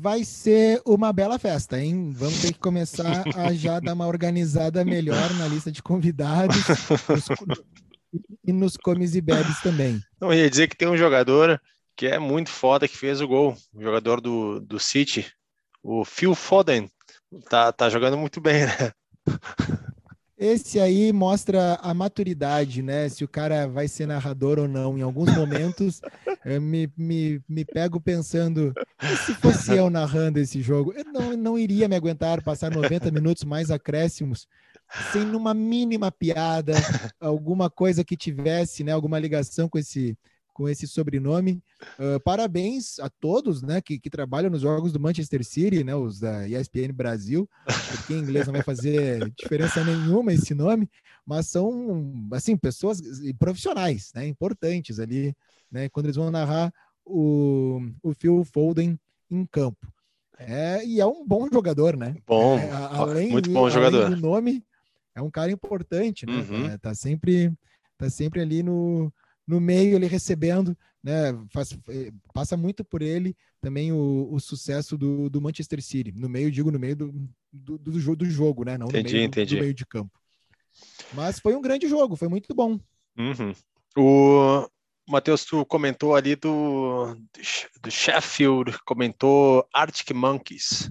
[0.00, 2.10] vai ser uma bela festa, hein?
[2.12, 6.56] Vamos ter que começar a já dar uma organizada melhor na lista de convidados
[8.44, 10.00] e nos comes e bebes também.
[10.20, 11.60] Não, ia dizer que tem um jogador
[11.96, 15.32] que é muito foda que fez o gol, o jogador do, do City,
[15.82, 16.90] o Phil Foden,
[17.48, 18.92] tá, tá jogando muito bem, né?
[20.36, 23.08] Esse aí mostra a maturidade, né?
[23.08, 24.98] Se o cara vai ser narrador ou não.
[24.98, 26.00] Em alguns momentos,
[26.44, 28.72] eu me, me, me pego pensando:
[29.24, 33.44] se fosse eu narrando esse jogo, eu não, não iria me aguentar passar 90 minutos
[33.44, 34.48] mais acréscimos
[35.12, 36.74] sem numa mínima piada,
[37.20, 38.92] alguma coisa que tivesse, né?
[38.92, 40.16] Alguma ligação com esse,
[40.54, 41.60] com esse sobrenome.
[41.98, 46.20] Uh, parabéns a todos né, que, que, trabalham nos jogos do Manchester City, né, os
[46.20, 47.50] da ESPN Brasil,
[47.90, 50.88] porque em inglês não vai fazer diferença nenhuma esse nome,
[51.26, 53.02] mas são assim pessoas
[53.38, 55.36] profissionais, né, importantes ali,
[55.70, 56.72] né, quando eles vão narrar
[57.04, 58.98] o, o Phil Foden
[59.30, 59.92] em campo.
[60.38, 62.16] É, e é um bom jogador, né?
[62.26, 64.10] Bom, é, além, muito bom jogador.
[64.10, 64.64] do nome,
[65.14, 66.32] é um cara importante, né?
[66.32, 66.66] Uhum.
[66.66, 67.52] É, tá sempre,
[67.96, 69.12] tá sempre ali no,
[69.46, 71.32] no meio, ele recebendo, né?
[71.50, 76.12] Faz, eh, passa muito por ele também o, o sucesso do, do, Manchester City.
[76.12, 77.12] No meio, digo, no meio do,
[77.52, 78.78] do, do, do jogo, né?
[78.78, 79.56] Não entendi, no meio, entendi.
[79.56, 80.18] do meio de campo.
[81.12, 82.78] Mas foi um grande jogo, foi muito bom.
[83.16, 83.54] Uhum.
[83.96, 84.68] O
[85.08, 87.14] Matheus, tu comentou ali do,
[87.82, 90.90] do Sheffield, comentou Arctic Monkeys.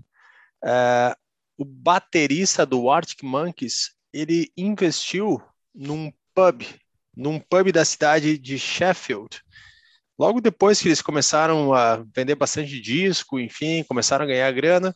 [0.63, 1.15] É,
[1.57, 5.41] o baterista do Arctic Monkeys, ele investiu
[5.73, 6.63] num pub
[7.15, 9.41] num pub da cidade de Sheffield.
[10.17, 14.95] Logo depois que eles começaram a vender bastante disco, enfim, começaram a ganhar grana,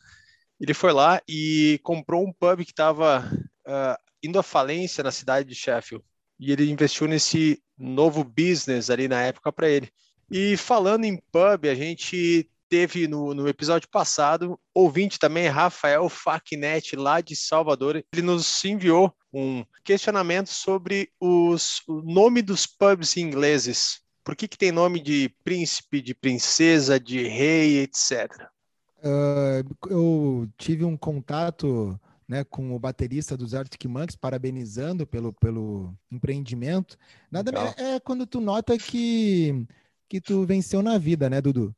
[0.60, 5.12] ele foi lá e comprou um pub que estava uh, ah, indo à falência na
[5.12, 6.04] cidade de Sheffield.
[6.40, 9.90] E ele investiu nesse novo business ali na época para ele.
[10.30, 16.96] E falando em pub, a gente teve no, no episódio passado, ouvinte também, Rafael Facnet,
[16.96, 24.02] lá de Salvador, ele nos enviou um questionamento sobre os, o nome dos pubs ingleses.
[24.24, 28.50] Por que, que tem nome de príncipe, de princesa, de rei, etc.
[29.00, 35.94] Uh, eu tive um contato né, com o baterista dos Arctic Monkeys, parabenizando pelo, pelo
[36.12, 36.98] empreendimento.
[37.32, 39.66] Nada é, é quando tu nota que,
[40.10, 41.74] que tu venceu na vida, né, Dudu?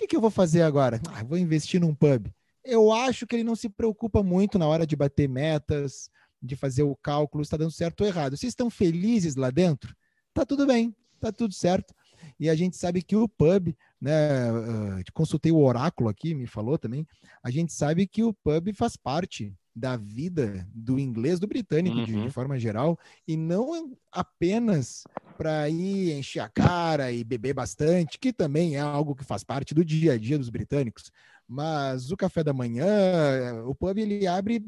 [0.00, 0.98] Que, que eu vou fazer agora?
[1.12, 2.28] Ah, vou investir num pub.
[2.64, 6.10] Eu acho que ele não se preocupa muito na hora de bater metas,
[6.42, 8.34] de fazer o cálculo, está dando certo ou errado.
[8.34, 9.94] Vocês estão felizes lá dentro?
[10.32, 11.94] Tá tudo bem, tá tudo certo.
[12.38, 16.78] E a gente sabe que o pub, né, uh, consultei o oráculo aqui, me falou
[16.78, 17.06] também,
[17.42, 22.04] a gente sabe que o pub faz parte da vida do inglês, do britânico uhum.
[22.04, 22.30] de, de, uhum.
[22.30, 25.04] forma geral, e não apenas
[25.38, 29.74] para ir encher a cara e beber bastante, que também é algo que faz parte
[29.74, 31.10] do dia a dia dos britânicos.
[31.46, 34.64] Mas o café da manhã, o pub ele abre,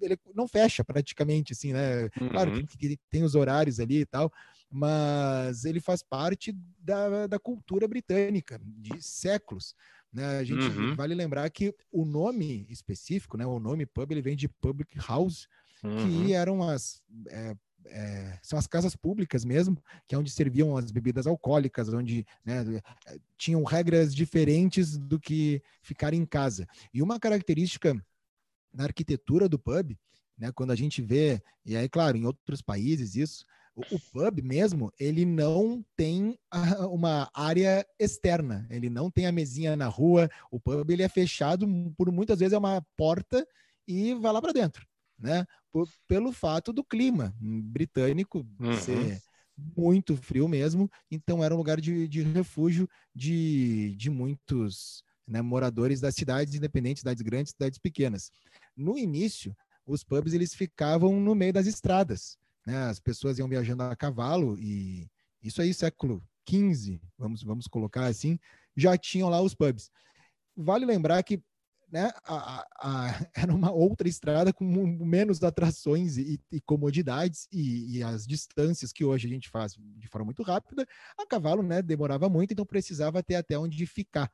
[0.00, 2.04] ele não fecha praticamente, assim, né?
[2.20, 2.28] Uhum.
[2.30, 4.32] Claro que, que tem os horários ali e tal,
[4.70, 9.74] mas ele faz parte da, da cultura britânica de séculos.
[10.12, 10.38] Né?
[10.38, 10.94] A gente uhum.
[10.94, 15.48] vale lembrar que o nome específico, né, o nome pub, ele vem de public house,
[15.82, 15.96] uhum.
[15.96, 17.54] que eram as é,
[17.90, 22.64] é, são as casas públicas mesmo, que é onde serviam as bebidas alcoólicas, onde né,
[23.06, 26.66] é, tinham regras diferentes do que ficar em casa.
[26.92, 27.94] E uma característica
[28.72, 29.96] da arquitetura do pub,
[30.36, 33.44] né, quando a gente vê, e aí, claro, em outros países isso,
[33.92, 36.38] o, pub mesmo, ele não tem
[36.90, 41.66] uma área externa, ele não tem a mesinha na rua, o pub ele é fechado,
[41.96, 43.46] por muitas vezes é uma porta
[43.86, 44.86] e vai lá para dentro,
[45.18, 45.46] né?
[45.70, 48.74] Por, pelo fato do clima britânico uhum.
[48.74, 49.20] ser
[49.76, 56.00] muito frio mesmo, então era um lugar de, de refúgio de, de muitos né, moradores
[56.00, 58.30] das cidades independentes, cidades grandes, cidades pequenas.
[58.76, 62.36] No início, os pubs eles ficavam no meio das estradas,
[62.68, 62.84] né?
[62.84, 65.08] As pessoas iam viajando a cavalo e
[65.42, 68.38] isso aí século XV, vamos vamos colocar assim,
[68.76, 69.90] já tinham lá os pubs.
[70.54, 71.42] Vale lembrar que
[71.90, 78.02] né, a, a, era uma outra estrada com menos atrações e, e comodidades e, e,
[78.02, 80.86] as distâncias que hoje a gente faz de forma muito rápida,
[81.18, 84.30] a cavalo né, demorava muito, então precisava ter até onde ficar.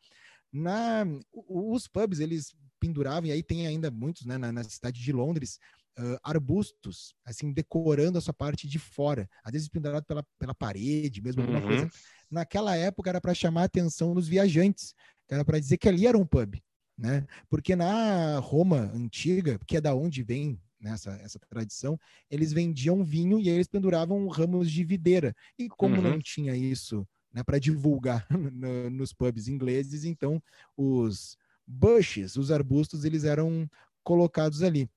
[0.52, 5.12] Na, os pubs, eles penduravam, e aí tem ainda muitos né, na, na cidade de
[5.12, 5.60] Londres,
[5.98, 11.22] uh, arbustos, assim, decorando a sua parte de fora, às vezes pendurado pela, pela parede,
[11.22, 11.66] mesmo alguma uhum.
[11.66, 11.90] coisa.
[12.30, 14.94] Naquela época era para chamar a atenção dos viajantes,
[15.28, 16.56] era para dizer que ali era um pub,
[16.96, 17.26] né?
[17.48, 21.98] Porque na Roma antiga, que é da onde vem nessa né, essa tradição,
[22.30, 25.34] eles vendiam vinho e aí eles penduravam ramos de videira.
[25.58, 26.02] E como uhum.
[26.02, 30.42] não tinha isso né, para divulgar no, nos pubs ingleses, então
[30.76, 33.68] os bushes, os arbustos, eles eram
[34.02, 34.88] colocados ali.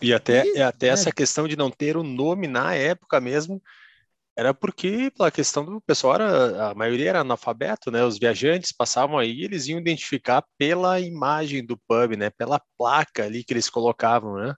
[0.00, 0.90] E até, e, até é.
[0.90, 3.62] essa questão de não ter o nome na época mesmo,
[4.36, 8.02] era porque pela questão do pessoal era a maioria era analfabeto, né?
[8.04, 12.30] Os viajantes passavam aí, eles iam identificar pela imagem do pub, né?
[12.30, 14.54] Pela placa ali que eles colocavam, né?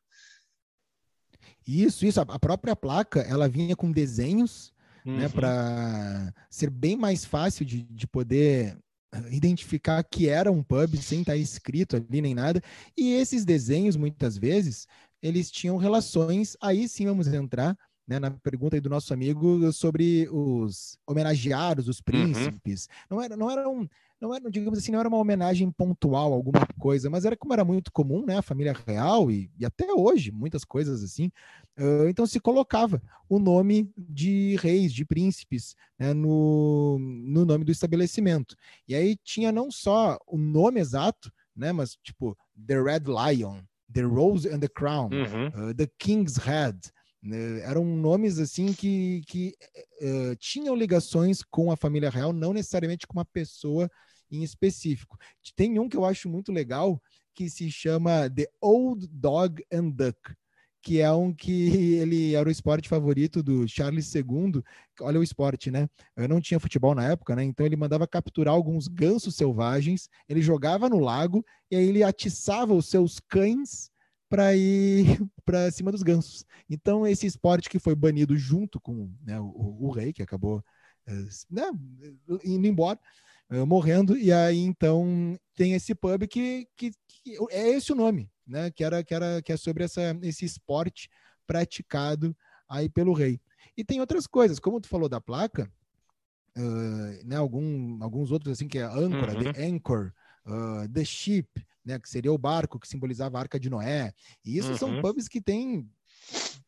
[1.66, 2.20] Isso, isso.
[2.20, 4.72] A própria placa, ela vinha com desenhos,
[5.04, 5.12] né?
[5.12, 5.18] uhum.
[5.18, 5.28] né?
[5.28, 8.78] Para ser bem mais fácil de, de poder
[9.30, 12.62] identificar que era um pub sem estar escrito ali nem nada.
[12.96, 14.86] E esses desenhos, muitas vezes,
[15.22, 16.56] eles tinham relações.
[16.60, 22.04] Aí sim vamos entrar né, na pergunta do nosso amigo sobre os homenageados, os uhum.
[22.04, 22.86] príncipes.
[22.86, 23.16] Uhum.
[23.16, 23.88] Não era, não era um,
[24.24, 27.52] não era, digamos assim, não era uma homenagem pontual a alguma coisa, mas era como
[27.52, 31.30] era muito comum, né, a família real e, e até hoje muitas coisas assim.
[31.78, 37.72] Uh, então se colocava o nome de reis, de príncipes, né, no, no nome do
[37.72, 38.56] estabelecimento.
[38.88, 43.60] E aí tinha não só o nome exato, né, mas tipo The Red Lion,
[43.92, 45.68] The Rose and the Crown, uhum.
[45.68, 46.78] uh, The King's Head.
[47.22, 47.60] Né?
[47.60, 49.54] Eram nomes assim que, que
[50.00, 53.90] uh, tinham ligações com a família real, não necessariamente com uma pessoa
[54.36, 55.16] em específico.
[55.56, 57.00] Tem um que eu acho muito legal
[57.34, 60.18] que se chama The Old Dog and Duck,
[60.84, 64.62] que é um que ele era o esporte favorito do Charles II.
[65.00, 65.88] Olha o esporte, né?
[66.16, 67.42] Eu não tinha futebol na época, né?
[67.42, 72.74] Então ele mandava capturar alguns gansos selvagens, ele jogava no lago e aí ele atiçava
[72.74, 73.90] os seus cães
[74.28, 75.04] para ir
[75.44, 76.44] para cima dos gansos.
[76.68, 80.62] Então esse esporte que foi banido junto com né, o, o, rei que acabou
[81.06, 81.70] eh, né,
[82.44, 82.98] indo embora,
[83.50, 88.30] uh, morrendo e aí então tem esse pub que, que, que é esse o nome
[88.46, 88.70] né?
[88.70, 91.08] Que era que era que é sobre essa, esse esporte
[91.46, 92.36] praticado
[92.68, 93.40] aí pelo rei.
[93.76, 95.70] E tem outras coisas, como tu falou da placa,
[96.56, 97.36] uh, né?
[97.36, 99.52] Algum, alguns outros assim que é âncora, uhum.
[99.52, 100.12] the anchor,
[100.46, 101.48] uh, the ship,
[101.84, 101.98] né?
[101.98, 104.12] Que seria o barco que simbolizava a Arca de Noé.
[104.44, 104.78] E isso uhum.
[104.78, 105.88] são pubs que têm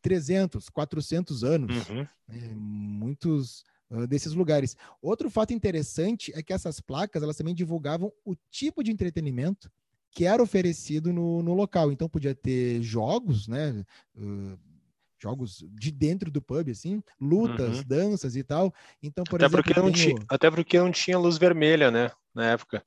[0.03, 2.07] 300, 400 anos, uhum.
[2.29, 4.77] né, muitos uh, desses lugares.
[5.01, 9.71] Outro fato interessante é que essas placas elas também divulgavam o tipo de entretenimento
[10.11, 11.93] que era oferecido no, no local.
[11.93, 13.85] Então podia ter jogos, né?
[14.17, 14.59] Uh,
[15.19, 17.85] jogos de dentro do pub, assim, lutas, uhum.
[17.87, 18.73] danças e tal.
[19.03, 22.47] Então, por até exemplo, porque não tinha, até porque não tinha luz vermelha, né, na
[22.47, 22.85] época.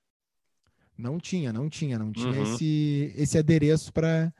[0.97, 2.43] Não tinha, não tinha, não tinha uhum.
[2.43, 4.33] esse, esse adereço para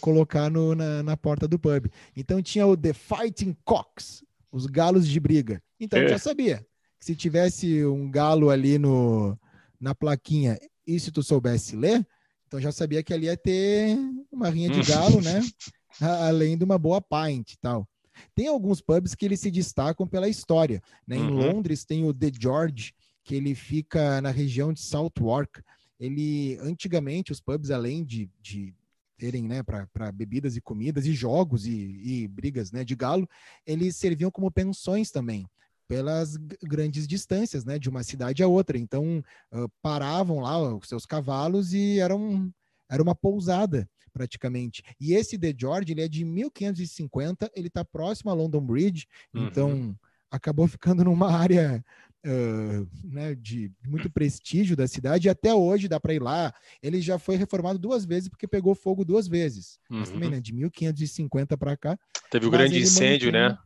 [0.00, 1.90] colocar no, na, na porta do pub.
[2.14, 5.60] Então tinha o The Fighting Cocks, os galos de briga.
[5.84, 6.08] Então é.
[6.08, 6.66] já sabia
[6.98, 9.38] que se tivesse um galo ali no,
[9.80, 12.06] na plaquinha e se tu soubesse ler,
[12.46, 13.96] então já sabia que ali ia ter
[14.30, 15.40] uma rinha de galo, né?
[16.00, 17.88] além de uma boa pint e tal.
[18.34, 20.80] Tem alguns pubs que eles se destacam pela história.
[21.06, 21.16] Né?
[21.16, 21.34] Em uhum.
[21.34, 25.62] Londres tem o The George, que ele fica na região de Southwark.
[25.98, 28.74] Ele, antigamente, os pubs, além de, de
[29.16, 33.28] terem né, para bebidas e comidas e jogos e, e, brigas né, de galo,
[33.66, 35.48] eles serviam como pensões também
[35.88, 38.78] pelas grandes distâncias né, de uma cidade a outra.
[38.78, 39.22] Então,
[39.52, 42.52] uh, paravam lá os seus cavalos e eram,
[42.90, 44.82] era uma pousada praticamente.
[45.00, 49.46] E esse The George, ele é de 1550, ele está próximo a London Bridge, uhum.
[49.46, 49.98] então
[50.30, 51.84] acabou ficando numa área
[52.24, 56.54] uh, né, de muito prestígio da cidade, e até hoje dá para ir lá.
[56.80, 59.78] Ele já foi reformado duas vezes porque pegou fogo duas vezes.
[59.90, 59.98] Uhum.
[59.98, 60.36] Mas também, uhum.
[60.36, 61.98] né, de 1550 para cá.
[62.30, 63.48] Teve o grande incêndio, mantém...
[63.48, 63.58] né?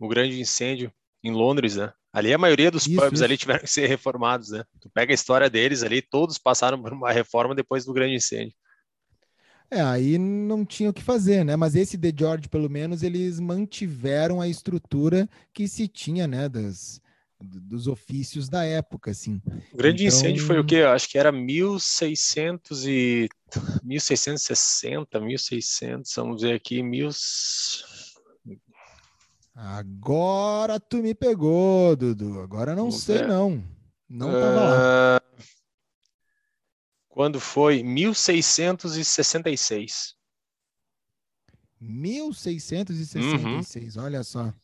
[0.00, 0.92] O grande incêndio
[1.28, 1.92] em Londres, né?
[2.12, 3.24] Ali a maioria dos isso, pubs isso.
[3.24, 4.64] ali tiveram que ser reformados, né?
[4.80, 8.54] Tu pega a história deles ali, todos passaram por uma reforma depois do grande incêndio.
[9.70, 11.54] É, aí não tinha o que fazer, né?
[11.54, 16.48] Mas esse The George, pelo menos, eles mantiveram a estrutura que se tinha, né?
[16.48, 17.02] Das,
[17.40, 19.42] dos ofícios da época, assim.
[19.72, 20.18] O grande então...
[20.18, 20.76] incêndio foi o quê?
[20.76, 23.28] Eu acho que era 1600 e
[23.84, 27.10] 1660, 1600, vamos ver aqui, mil...
[29.60, 32.40] Agora tu me pegou, Dudu.
[32.40, 33.26] Agora não vamos sei ver.
[33.26, 33.60] não.
[34.08, 34.32] Não uh...
[34.32, 35.20] tava lá.
[37.08, 40.14] Quando foi 1666.
[41.80, 44.04] 1666, uhum.
[44.04, 44.54] olha só.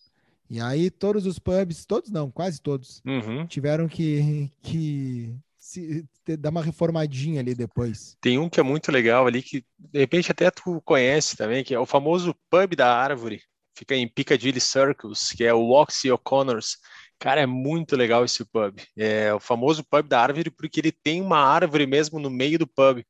[0.49, 3.49] E aí todos os pubs, todos não, quase todos, uhum.
[3.49, 6.07] tiveram que, que se,
[6.39, 8.17] dar uma reformadinha ali depois.
[8.21, 11.75] Tem um que é muito legal ali, que de repente até tu conhece também, que
[11.75, 13.43] é o famoso pub da árvore.
[13.75, 16.79] Fica em Piccadilly Circus, que é o Oxy O'Connors.
[17.19, 18.79] Cara, é muito legal esse pub.
[18.97, 22.67] É o famoso pub da árvore, porque ele tem uma árvore mesmo no meio do
[22.67, 23.05] pub.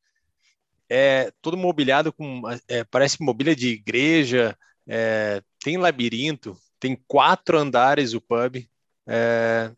[0.89, 4.57] É todo mobiliado com, é, parece mobília de igreja,
[4.87, 8.67] é, tem labirinto, tem quatro andares o pub.
[9.07, 9.71] É,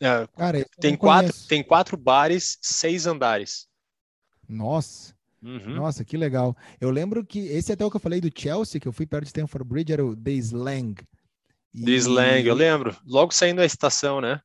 [0.00, 3.66] é, Cara, tem quatro, tem quatro bares, seis andares.
[4.48, 5.15] Nossa.
[5.46, 5.76] Uhum.
[5.76, 6.56] Nossa, que legal.
[6.80, 9.22] Eu lembro que esse até o que eu falei do Chelsea, que eu fui perto
[9.22, 10.96] de Stanford Bridge, era o The Slang.
[11.72, 12.96] De slang, eu lembro.
[13.06, 14.40] Logo saindo da estação, né?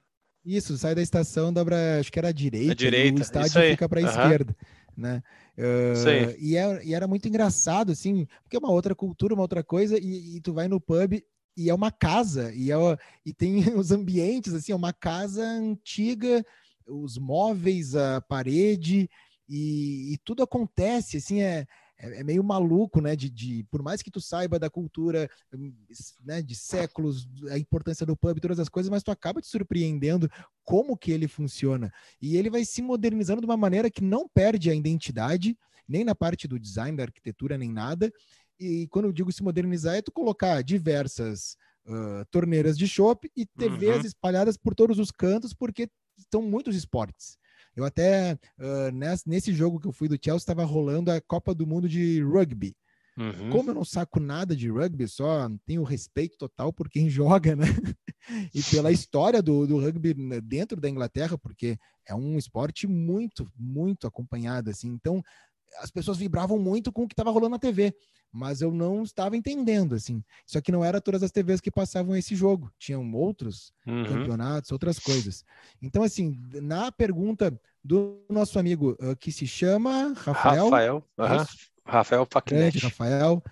[0.46, 3.88] Isso, sai da estação, dobra, acho que era a direita, a direita o estádio fica
[3.88, 4.10] para a uhum.
[4.10, 4.56] esquerda,
[4.98, 5.24] né?
[5.58, 9.64] Uh, e, é, e, era muito engraçado, assim, porque é uma outra cultura, uma outra
[9.64, 11.22] coisa, e, e tu vai no pub
[11.56, 12.76] e é uma casa, e, é,
[13.26, 16.44] e tem os ambientes, assim, é uma casa antiga,
[16.88, 19.10] os móveis, a parede,
[19.54, 21.68] e, e tudo acontece, assim, é,
[22.00, 23.18] é, é, meio maluco, né?
[23.18, 25.74] De, de, por mais que tu saiba da cultura, hum,
[26.24, 26.42] né?
[26.42, 30.30] De séculos, a importância do pub, todas as coisas, mas tu acaba te surpreendendo
[30.64, 31.92] como que ele funciona.
[32.22, 36.16] E ele vai se modernizando de uma maneira que não perde a identidade, nem na
[36.16, 38.10] parte do design, da arquitetura, nem nada.
[38.58, 43.46] E quando eu digo se modernizar, é tu colocar diversas uh, torneiras de chopp e
[43.46, 44.06] TVs uhum.
[44.06, 47.38] espalhadas por todos os cantos, porque estão muitos esportes.
[47.76, 48.92] Eu até, uh,
[49.26, 52.76] nesse, jogo que eu fui do Chelsea, estava rolando a Copa do Mundo de Rugby.
[53.18, 53.50] Uhum.
[53.50, 57.66] Como eu não saco nada de rugby, só tenho respeito total por quem joga, né?
[58.54, 64.08] e pela história do, do rugby dentro da Inglaterra, porque é um esporte muito, muito
[64.08, 64.88] acompanhado, assim.
[64.90, 65.22] Então,
[65.80, 67.94] as pessoas vibravam muito com o que estava rolando na TV
[68.32, 70.24] mas eu não estava entendendo, assim.
[70.46, 74.06] Só que não era todas as TVs que passavam esse jogo, tinham outros uhum.
[74.06, 75.44] campeonatos, outras coisas.
[75.82, 80.66] Então, assim, na pergunta do nosso amigo uh, que se chama Rafael.
[80.66, 81.46] Rafael, uhum.
[81.86, 82.80] Rafael Facnet.
[82.80, 83.44] Rafael.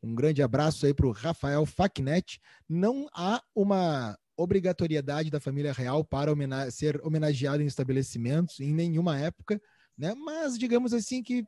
[0.00, 2.40] Um grande abraço aí para o Rafael Facnet.
[2.68, 9.18] Não há uma obrigatoriedade da família real para homena ser homenageado em estabelecimentos em nenhuma
[9.18, 9.60] época,
[9.98, 10.14] né?
[10.14, 11.44] Mas digamos assim que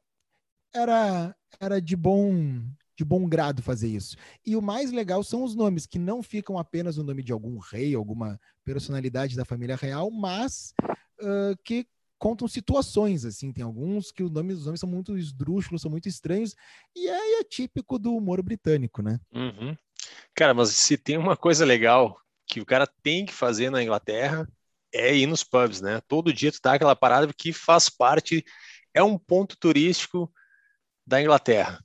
[0.74, 2.62] era, era de bom
[2.96, 4.14] de bom grado fazer isso.
[4.44, 7.56] E o mais legal são os nomes, que não ficam apenas o nome de algum
[7.58, 10.74] rei, alguma personalidade da família real, mas
[11.18, 11.86] uh, que
[12.18, 16.06] contam situações, assim, tem alguns que os nomes, os nomes são muito esdrúxulos, são muito
[16.06, 16.54] estranhos,
[16.94, 19.18] e é, é típico do humor britânico, né?
[19.32, 19.74] Uhum.
[20.34, 24.46] Cara, mas se tem uma coisa legal que o cara tem que fazer na Inglaterra,
[24.92, 26.00] é ir nos pubs, né?
[26.08, 28.44] Todo dia tu dá aquela parada que faz parte,
[28.94, 30.32] é um ponto turístico
[31.06, 31.82] da Inglaterra.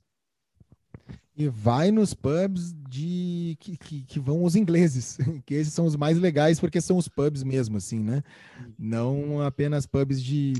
[1.38, 5.94] E vai nos pubs de que, que, que, vão os ingleses, que esses são os
[5.94, 8.22] mais legais porque são os pubs mesmo, assim, né?
[8.78, 10.54] Não apenas pubs de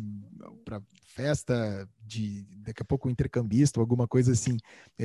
[0.66, 0.82] para
[1.14, 4.58] festa de daqui a pouco intercambista ou alguma coisa assim,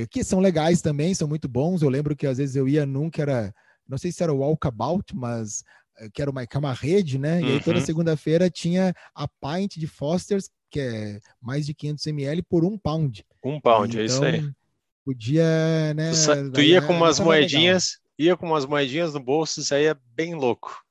[0.10, 1.82] que são legais também, são muito bons.
[1.82, 3.54] Eu lembro que às vezes eu ia num que era,
[3.88, 5.64] não sei se era o Walkabout, mas
[6.10, 7.42] que era uma, que é uma rede, né?
[7.42, 7.86] E aí toda uhum.
[7.86, 13.26] segunda-feira tinha a pint de Foster's, que é mais de 500 ml por um pound.
[13.44, 14.56] Um pound, então, é isso aí então,
[15.04, 16.12] Podia, né?
[16.12, 18.34] Tu, tu ia com umas moedinhas, legal.
[18.34, 20.84] ia com umas moedinhas no bolso, isso aí é bem louco.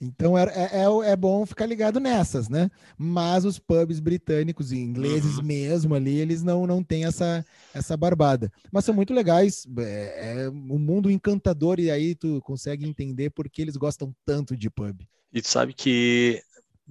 [0.00, 2.70] Então é, é, é, bom ficar ligado nessas, né?
[2.96, 5.44] Mas os pubs britânicos e ingleses uhum.
[5.44, 7.44] mesmo ali, eles não, não têm essa,
[7.74, 8.52] essa barbada.
[8.70, 13.48] Mas são muito legais, é, é um mundo encantador e aí tu consegue entender por
[13.50, 15.00] que eles gostam tanto de pub.
[15.32, 16.40] E tu sabe que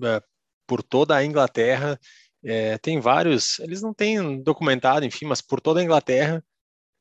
[0.03, 0.21] é,
[0.65, 1.97] por toda a Inglaterra
[2.43, 6.43] é, tem vários, eles não têm documentado, enfim, mas por toda a Inglaterra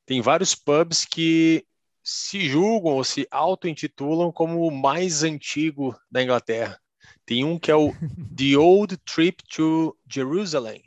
[0.07, 1.66] tem vários pubs que
[2.09, 6.80] se julgam ou se auto-intitulam como o mais antigo da Inglaterra.
[7.26, 7.90] Tem um que é o
[8.38, 10.80] The Old Trip to Jerusalem.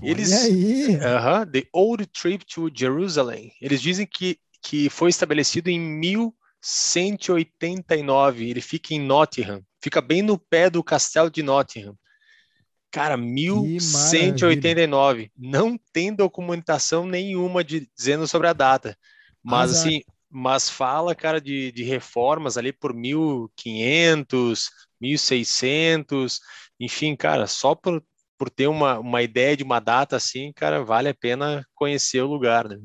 [0.00, 0.94] Eles, aí.
[0.94, 3.50] Uh -huh, The Old Trip to Jerusalem.
[3.60, 8.48] Eles dizem que, que foi estabelecido em 1189.
[8.48, 9.64] Ele fica em Nottingham.
[9.82, 11.98] Fica bem no pé do castelo de Nottingham.
[12.92, 15.32] Cara, 1189.
[15.36, 18.96] Não tem documentação nenhuma de, dizendo sobre a data.
[19.42, 19.88] Mas Azar.
[19.88, 24.70] assim, mas fala, cara, de, de reformas ali por 1500,
[25.00, 26.40] 1600,
[26.78, 28.02] enfim, cara, só por,
[28.38, 32.28] por ter uma, uma ideia de uma data assim, cara, vale a pena conhecer o
[32.28, 32.80] lugar, né?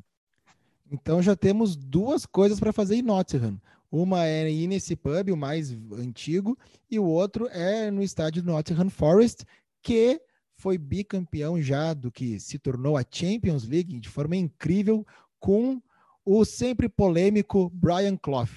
[0.92, 3.60] Então já temos duas coisas para fazer em Nottingham.
[3.92, 6.58] Uma é ir nesse pub, o mais antigo,
[6.90, 9.46] e o outro é no estádio Nottingham Forest,
[9.82, 10.20] que
[10.58, 15.06] foi bicampeão já do que se tornou a Champions League de forma incrível
[15.40, 15.82] com
[16.26, 18.50] o sempre polêmico Brian Clough.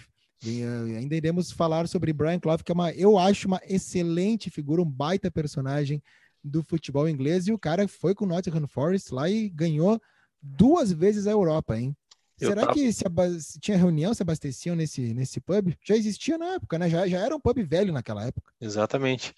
[0.43, 4.51] E, uh, ainda iremos falar sobre Brian Clough, que é uma, eu acho uma excelente
[4.51, 6.03] figura, um baita personagem
[6.43, 7.47] do futebol inglês.
[7.47, 10.01] E o cara foi com o Nottingham Forest lá e ganhou
[10.41, 11.97] duas vezes a Europa, hein?
[12.41, 12.75] Eu Será tava...
[12.75, 13.05] que se,
[13.61, 15.75] tinha reunião, se abasteciam nesse, nesse pub?
[15.85, 16.89] Já existia na época, né?
[16.89, 18.53] Já, já era um pub velho naquela época.
[18.61, 19.35] Exatamente.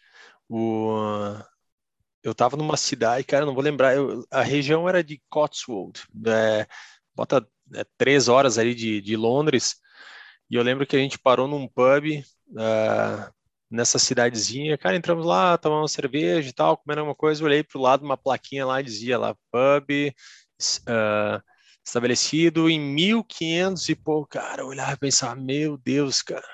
[0.46, 0.92] O,
[2.22, 6.66] eu estava numa cidade, cara, não vou lembrar, eu, a região era de Cotswold, é,
[7.14, 9.76] bota é, três horas ali de, de, Londres,
[10.50, 13.32] e eu lembro que a gente parou num pub uh,
[13.70, 17.82] nessa cidadezinha, cara, entramos lá, tomamos cerveja e tal, comendo alguma coisa, olhei para o
[17.82, 20.12] lado uma plaquinha lá, dizia lá, pub
[20.62, 21.42] uh,
[21.84, 26.46] estabelecido em 1500 e pouco, cara, eu olhava e pensava, meu Deus, cara,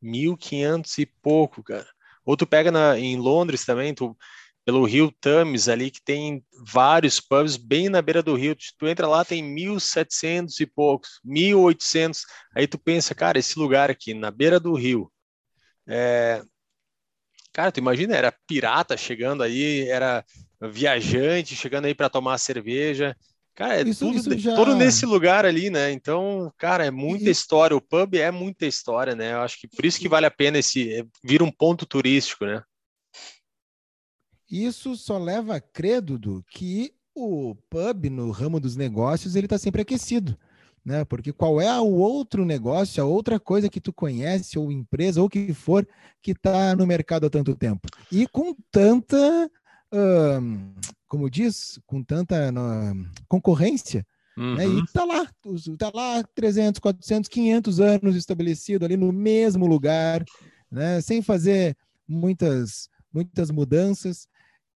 [0.00, 1.88] 1500 e pouco, cara.
[2.24, 4.16] Ou tu pega na, em Londres também, tu
[4.64, 8.56] pelo rio Thames ali, que tem vários pubs bem na beira do rio.
[8.78, 12.20] Tu entra lá, tem 1.700 e poucos, 1.800.
[12.54, 15.10] Aí tu pensa, cara, esse lugar aqui, na beira do rio,
[15.88, 16.42] é...
[17.52, 20.24] Cara, tu imagina, era pirata chegando aí, era
[20.70, 23.14] viajante chegando aí para tomar cerveja.
[23.54, 24.54] Cara, é isso, tudo, isso já...
[24.54, 25.92] tudo nesse lugar ali, né?
[25.92, 27.30] Então, cara, é muita e...
[27.30, 27.76] história.
[27.76, 29.34] O pub é muita história, né?
[29.34, 32.46] Eu acho que por isso que vale a pena esse é, vir um ponto turístico,
[32.46, 32.62] né?
[34.52, 39.56] Isso só leva a crer, Dudu, que o pub no ramo dos negócios ele está
[39.56, 40.36] sempre aquecido.
[40.84, 41.06] Né?
[41.06, 45.28] Porque qual é o outro negócio, a outra coisa que tu conhece, ou empresa, ou
[45.30, 45.88] que for,
[46.20, 47.88] que está no mercado há tanto tempo?
[48.10, 49.50] E com tanta,
[49.90, 50.74] hum,
[51.08, 54.04] como diz, com tanta hum, concorrência,
[54.36, 54.54] uhum.
[54.56, 54.66] né?
[54.66, 54.84] E uhum.
[54.92, 55.30] tá lá,
[55.78, 60.22] tá lá 300, 400, 500 anos estabelecido ali no mesmo lugar,
[60.70, 61.00] né?
[61.00, 61.74] Sem fazer
[62.06, 64.26] muitas, muitas mudanças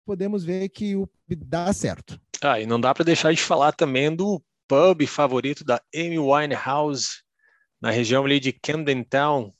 [0.07, 2.19] podemos ver que o dá certo.
[2.41, 7.23] Ah, e não dá para deixar de falar também do pub favorito da Amy Winehouse,
[7.81, 9.53] na região ali de Camden Town,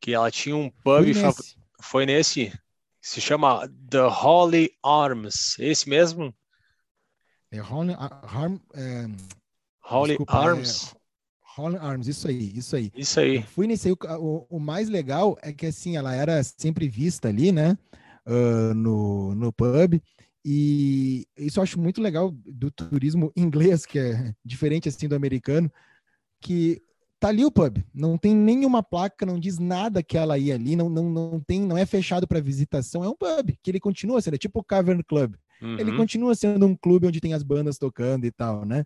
[0.00, 1.12] que ela tinha um pub.
[1.12, 2.52] Foi nesse, Foi nesse
[3.00, 5.58] se chama The Holy Arms.
[5.58, 6.32] Esse mesmo?
[7.50, 9.06] The Holy, Arm, é,
[9.90, 10.94] Holy desculpa, Arms.
[10.94, 12.92] É, Holy Arms, isso aí, isso aí.
[12.94, 13.36] Isso aí.
[13.36, 17.28] Eu fui nesse aí, o, o, mais legal é que assim, ela era sempre vista
[17.28, 17.76] ali, né?
[18.26, 20.00] Uh, no, no pub.
[20.44, 25.70] E isso eu acho muito legal do turismo inglês, que é diferente assim do americano,
[26.40, 26.82] que
[27.20, 30.74] tá ali o pub, não tem nenhuma placa, não diz nada que ela ia ali,
[30.74, 34.20] não, não, não tem, não é fechado para visitação, é um pub, que ele continua
[34.20, 35.36] sendo, é tipo o Cavern Club.
[35.62, 35.78] Uhum.
[35.78, 38.84] Ele continua sendo um clube onde tem as bandas tocando e tal, né?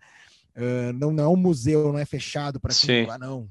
[0.55, 3.49] Uh, não, não é um museu, não é fechado para quem lá, não.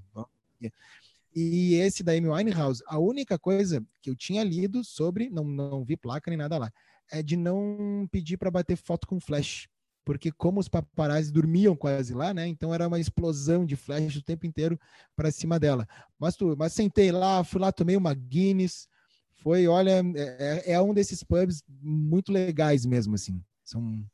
[1.35, 5.83] E esse da Amy Winehouse, a única coisa que eu tinha lido sobre, não, não
[5.83, 6.71] vi placa nem nada lá,
[7.11, 9.67] é de não pedir para bater foto com flash.
[10.05, 12.47] Porque como os paparazzi dormiam quase lá, né?
[12.47, 14.79] Então era uma explosão de flash o tempo inteiro
[15.15, 15.85] para cima dela.
[16.17, 18.87] Mas, tu, mas sentei lá, fui lá, tomei uma Guinness.
[19.33, 23.43] Foi, olha, é, é, é um desses pubs muito legais mesmo, assim.
[23.63, 24.05] São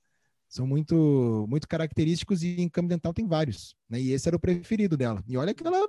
[0.47, 4.01] são muito muito característicos e em Camden Town tem vários, né?
[4.01, 5.23] E esse era o preferido dela.
[5.25, 5.87] E olha que ela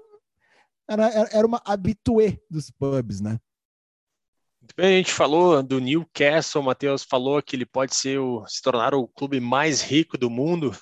[0.93, 3.39] era, era uma habituê dos pubs, né?
[4.61, 8.47] Muito bem, a gente falou do Newcastle, o Matheus falou que ele pode ser o,
[8.47, 10.73] se tornar o clube mais rico do mundo.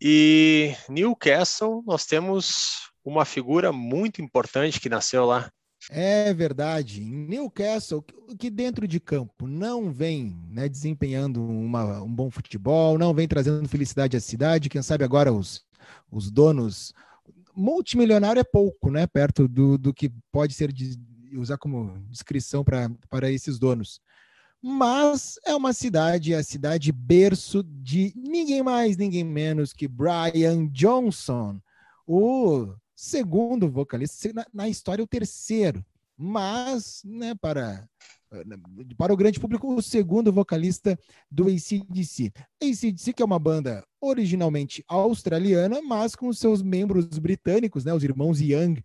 [0.00, 5.50] E Newcastle, nós temos uma figura muito importante que nasceu lá.
[5.88, 7.00] É verdade.
[7.00, 8.04] Newcastle,
[8.38, 13.68] que dentro de campo não vem né, desempenhando uma, um bom futebol, não vem trazendo
[13.68, 14.68] felicidade à cidade.
[14.68, 15.64] Quem sabe agora os,
[16.10, 16.92] os donos.
[17.60, 19.06] Multimilionário é pouco, né?
[19.06, 20.98] Perto do, do que pode ser de,
[21.36, 24.00] usar como descrição para esses donos.
[24.62, 31.60] Mas é uma cidade, a cidade berço de ninguém mais, ninguém menos que Brian Johnson,
[32.06, 35.84] o segundo vocalista, na, na história o terceiro,
[36.22, 37.88] mas né, para,
[38.98, 40.98] para o grande público, o segundo vocalista
[41.30, 42.30] do ACDC.
[42.62, 48.38] ACDC que é uma banda originalmente australiana, mas com seus membros britânicos, né, os irmãos
[48.38, 48.82] Young,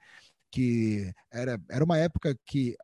[0.50, 2.78] que era, era uma época que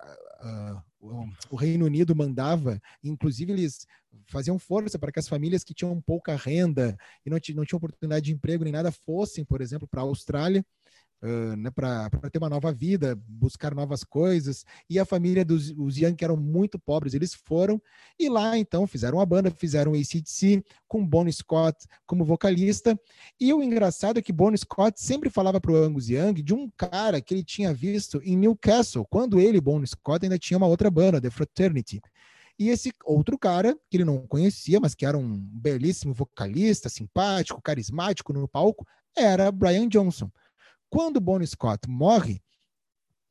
[0.43, 3.87] uh, o, o Reino Unido mandava, inclusive eles
[4.27, 8.25] faziam força para que as famílias que tinham pouca renda e não, não tinham oportunidade
[8.25, 10.65] de emprego nem nada fossem, por exemplo, para a Austrália
[11.21, 14.65] uh, né, para ter uma nova vida, buscar novas coisas.
[14.89, 17.81] E a família dos os Young, que eram muito pobres, eles foram
[18.19, 22.99] e lá então fizeram a banda, fizeram ACDC com Bon Scott como vocalista.
[23.39, 26.69] E o engraçado é que Bon Scott sempre falava para o Angus Young de um
[26.77, 30.89] cara que ele tinha visto em Newcastle, quando ele, Bon Scott, ainda tinha uma outra
[30.89, 32.01] banda, The Fraternity.
[32.59, 37.61] E esse outro cara, que ele não conhecia, mas que era um belíssimo vocalista, simpático,
[37.61, 38.85] carismático no palco,
[39.17, 40.29] era Brian Johnson.
[40.91, 42.43] Quando Bon Scott morre,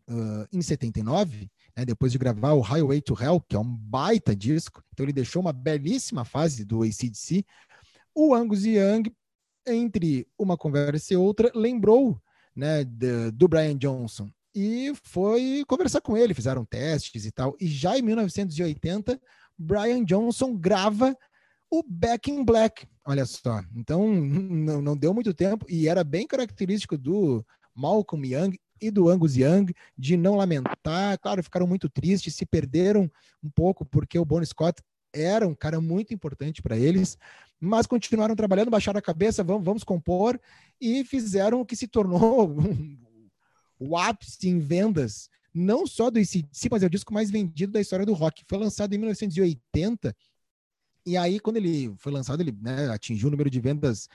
[0.08, 4.34] uh, em 79, né, depois de gravar o Highway to Hell, que é um baita
[4.34, 7.44] disco, então ele deixou uma belíssima fase do ACDC,
[8.14, 9.14] o Angus Young,
[9.66, 12.18] entre uma conversa e outra, lembrou
[12.56, 17.54] né, de, do Brian Johnson e foi conversar com ele, fizeram testes e tal.
[17.60, 19.20] E já em 1980,
[19.56, 21.14] Brian Johnson grava
[21.70, 22.86] o Back in Black.
[23.04, 23.62] Olha só.
[23.74, 27.44] Então, não, não deu muito tempo e era bem característico do
[27.74, 31.18] Malcolm Young e do Angus Young de não lamentar.
[31.20, 33.10] Claro, ficaram muito tristes, se perderam
[33.42, 37.18] um pouco porque o Bon Scott era um cara muito importante para eles,
[37.58, 40.40] mas continuaram trabalhando, baixaram a cabeça, vamos, vamos compor
[40.80, 42.56] e fizeram o que se tornou
[43.78, 47.80] o ápice em vendas, não só do ICDC, mas é o disco mais vendido da
[47.80, 48.44] história do rock.
[48.48, 50.14] Foi lançado em 1980
[51.06, 54.08] e aí, quando ele foi lançado, ele né, atingiu um número de vendas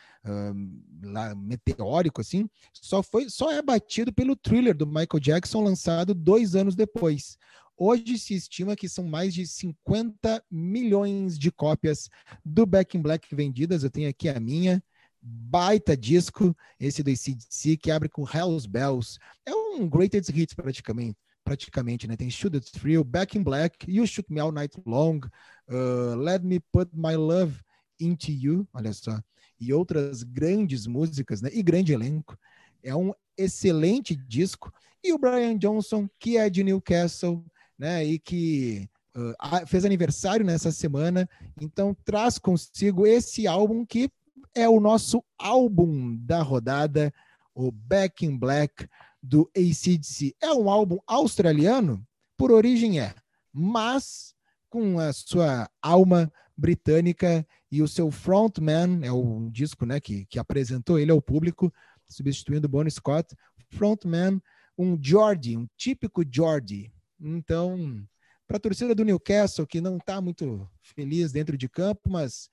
[1.03, 6.55] lá, meteórico, assim, só, foi, só é batido pelo thriller do Michael Jackson, lançado dois
[6.55, 7.38] anos depois.
[7.77, 12.09] Hoje se estima que são mais de 50 milhões de cópias
[12.43, 13.83] do Back in Black vendidas.
[13.83, 14.81] Eu tenho aqui a minha.
[15.21, 19.17] Baita disco, esse do ACDC, que abre com Hell's Bells.
[19.45, 22.18] É um greatest hits praticamente praticamente, né?
[22.18, 25.22] Tem Shoot It Thrill, Back in Black, You Shook Me All Night Long,
[25.70, 27.62] uh, Let Me Put My Love
[28.00, 29.22] Into You, olha só,
[29.60, 31.50] e outras grandes músicas, né?
[31.54, 32.38] E grande elenco.
[32.84, 34.74] É um excelente disco.
[35.04, 37.46] E o Brian Johnson, que é de Newcastle,
[37.78, 38.04] né?
[38.04, 41.30] E que uh, fez aniversário nessa semana,
[41.62, 44.10] então traz consigo esse álbum que
[44.54, 47.14] é o nosso álbum da rodada,
[47.56, 48.88] o Back in Black
[49.24, 50.36] do ACDC.
[50.41, 52.06] É um álbum australiano?
[52.38, 53.16] Por origem é,
[53.51, 54.36] mas
[54.70, 60.38] com a sua alma britânica e o seu frontman, é o disco né, que, que
[60.38, 61.74] apresentou ele ao público,
[62.08, 63.34] substituindo Bonnie Scott,
[63.70, 64.41] frontman,
[64.78, 66.91] um Geordie, um típico Geordie.
[67.20, 68.06] Então,
[68.45, 72.49] para a torcida do Newcastle, que não está muito feliz dentro de campo, mas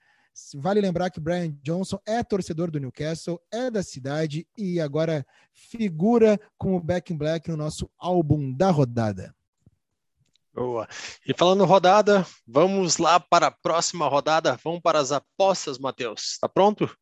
[0.54, 6.40] Vale lembrar que Brian Johnson é torcedor do Newcastle, é da cidade e agora figura
[6.56, 9.34] com o Back in Black no nosso álbum da rodada.
[10.54, 10.86] Boa.
[11.26, 14.58] E falando rodada, vamos lá para a próxima rodada.
[14.62, 16.32] Vamos para as apostas, Matheus.
[16.32, 16.94] Está pronto?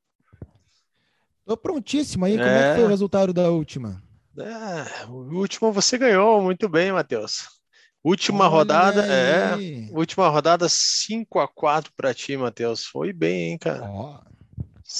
[1.40, 2.34] Estou prontíssimo aí.
[2.34, 2.36] É...
[2.36, 4.00] Como é que foi o resultado da última?
[4.38, 6.40] É, o último você ganhou.
[6.40, 7.59] Muito bem, Matheus.
[8.02, 9.88] Última Olha rodada, é, aí.
[9.90, 9.96] é.
[9.96, 12.84] Última rodada 5 a 4 para ti, Matheus.
[12.84, 13.82] Foi bem, hein, cara?
[13.84, 14.20] Ó,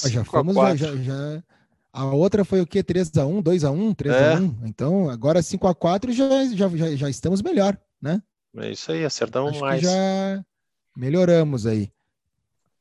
[0.06, 1.42] já fomos, já, já,
[1.92, 2.84] A outra foi o quê?
[2.84, 4.62] 3x1, 2x1, 3x1.
[4.62, 4.68] É.
[4.68, 8.22] Então, agora 5x4 já, já, já, já estamos melhor, né?
[8.56, 9.80] É isso aí, acertamos Acho mais.
[9.80, 10.44] já
[10.94, 11.90] melhoramos aí.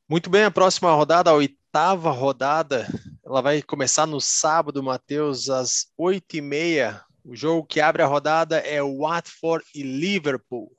[0.07, 2.87] Muito bem, a próxima rodada, a oitava rodada,
[3.23, 6.99] ela vai começar no sábado, Matheus, às 8h30.
[7.23, 10.71] O jogo que abre a rodada é Watford e Liverpool.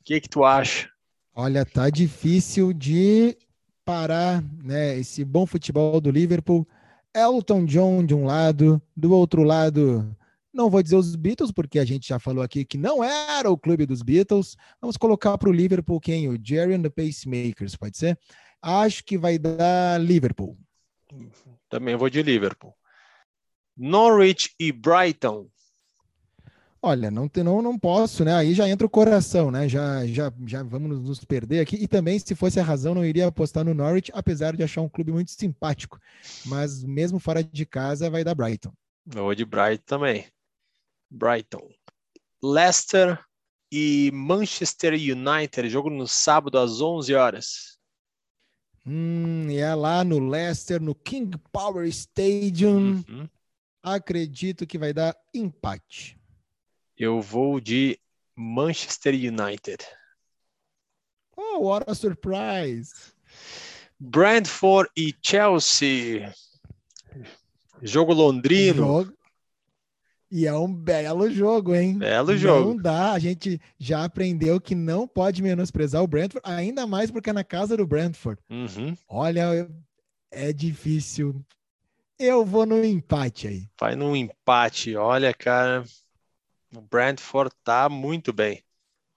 [0.00, 0.90] O que, que tu acha?
[1.34, 3.36] Olha, tá difícil de
[3.84, 6.66] parar né, esse bom futebol do Liverpool.
[7.14, 10.16] Elton John de um lado, do outro lado,
[10.52, 13.56] não vou dizer os Beatles, porque a gente já falou aqui que não era o
[13.56, 14.56] clube dos Beatles.
[14.80, 16.28] Vamos colocar para o Liverpool quem?
[16.28, 18.18] O Jerry and the Pacemakers, pode ser?
[18.60, 20.58] Acho que vai dar Liverpool.
[21.68, 22.74] Também vou de Liverpool.
[23.76, 25.48] Norwich e Brighton.
[26.84, 28.34] Olha, não, não, não posso, né?
[28.34, 29.68] Aí já entra o coração, né?
[29.68, 31.76] Já, já, já vamos nos perder aqui.
[31.76, 34.88] E também, se fosse a razão, não iria apostar no Norwich, apesar de achar um
[34.88, 36.00] clube muito simpático.
[36.44, 38.72] Mas mesmo fora de casa, vai dar Brighton.
[39.14, 40.26] Eu vou de Brighton também.
[41.08, 41.70] Brighton.
[42.42, 43.20] Leicester
[43.70, 47.78] e Manchester United, jogo no sábado às 11 horas.
[48.84, 53.04] Hum, é lá no Leicester, no King Power Stadium.
[53.08, 53.28] Uhum.
[53.82, 56.18] Acredito que vai dar empate.
[56.96, 57.98] Eu vou de
[58.36, 59.84] Manchester United.
[61.36, 62.92] Oh, what a surprise!
[63.98, 66.32] Brentford e Chelsea.
[67.82, 68.76] Jogo londrino.
[68.76, 69.12] Jogo...
[70.30, 71.98] E é um belo jogo, hein?
[71.98, 72.70] Belo jogo.
[72.70, 77.28] Não dá, a gente já aprendeu que não pode menosprezar o Brentford, ainda mais porque
[77.28, 78.40] é na casa do Brentford.
[78.48, 78.96] Uhum.
[79.06, 79.68] Olha,
[80.30, 81.44] é difícil.
[82.24, 83.68] Eu vou no empate aí.
[83.80, 84.94] Vai no empate.
[84.94, 85.82] Olha, cara,
[86.72, 88.62] o Brentford tá muito bem,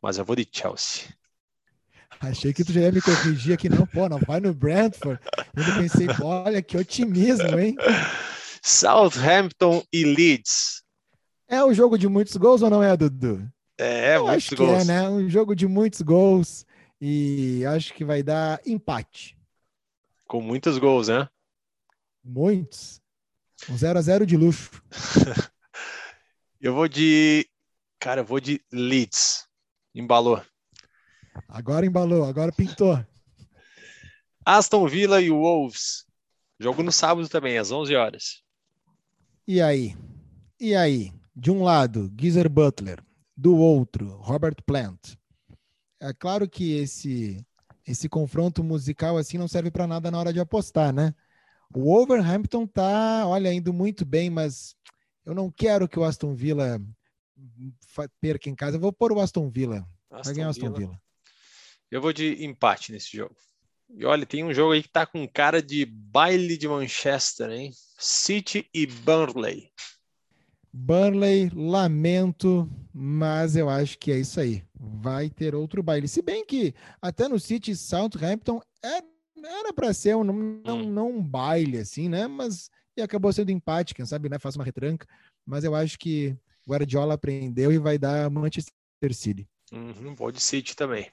[0.02, 1.14] mas eu vou de Chelsea.
[2.20, 5.22] Achei que tu já ia me corrigir aqui, não, pô, não vai no Brentford.
[5.56, 7.76] Eu pensei, olha que otimismo, hein?
[8.64, 10.84] Southampton e Leeds.
[11.48, 13.48] É um jogo de muitos gols ou não é, Dudu?
[13.78, 14.82] É, Eu muitos gols.
[14.82, 15.08] É, né?
[15.08, 16.66] Um jogo de muitos gols
[17.00, 19.38] e acho que vai dar empate.
[20.26, 21.30] Com muitos gols, né?
[22.26, 23.00] Muitos.
[23.70, 24.72] Um 0 a 0 de luxo.
[26.60, 27.48] Eu vou de.
[28.00, 29.48] Cara, eu vou de Leeds.
[29.94, 30.42] Embalou.
[31.48, 32.98] Agora embalou, agora pintou.
[34.44, 36.06] Aston Villa e Wolves.
[36.60, 38.42] Jogo no sábado também, às 11 horas.
[39.48, 39.96] E aí?
[40.60, 41.14] E aí?
[41.36, 43.04] De um lado, Geezer Butler.
[43.38, 45.16] Do outro, Robert Plant.
[46.00, 47.46] É claro que esse
[47.86, 51.14] esse confronto musical assim não serve para nada na hora de apostar, né?
[51.74, 54.76] O Wolverhampton tá, olha, indo muito bem, mas
[55.26, 56.82] eu não quero que o Aston Villa
[58.22, 58.78] perca em casa.
[58.78, 59.88] Eu vou pôr o Aston Villa.
[60.10, 60.78] Aston Vai ganhar o Aston Villa.
[60.78, 61.02] Villa.
[61.92, 63.36] Eu vou de empate nesse jogo.
[63.90, 67.72] E olha, tem um jogo aí que tá com cara de baile de Manchester, hein?
[67.98, 69.70] City e Burnley.
[70.74, 74.64] Burnley, lamento, mas eu acho que é isso aí.
[74.78, 76.08] Vai ter outro baile.
[76.08, 79.02] Se bem que até no City Southampton é,
[79.48, 80.90] era para ser um, não, hum.
[80.90, 82.28] não um baile assim, né?
[82.28, 84.40] Mas e acabou sendo empate, quem sabe, né?
[84.40, 85.08] Faz uma retranca.
[85.46, 88.74] Mas eu acho que o Guardiola aprendeu e vai dar Manchester
[89.14, 89.48] City.
[89.72, 91.12] Uhum, vou de City também.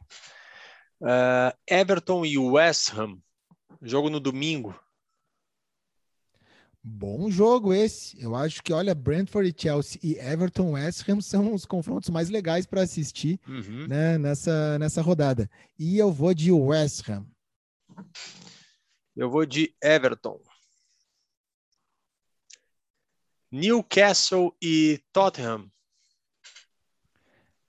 [1.00, 3.18] Uh, Everton e West Ham.
[3.80, 4.78] Jogo no domingo.
[6.84, 8.20] Bom jogo esse.
[8.20, 12.28] Eu acho que, olha, Brentford e Chelsea e Everton West Ham são os confrontos mais
[12.28, 13.86] legais para assistir uhum.
[13.86, 15.48] né, nessa, nessa rodada.
[15.78, 17.26] E eu vou de West Ham.
[19.14, 20.40] Eu vou de Everton.
[23.50, 25.70] Newcastle e Tottenham.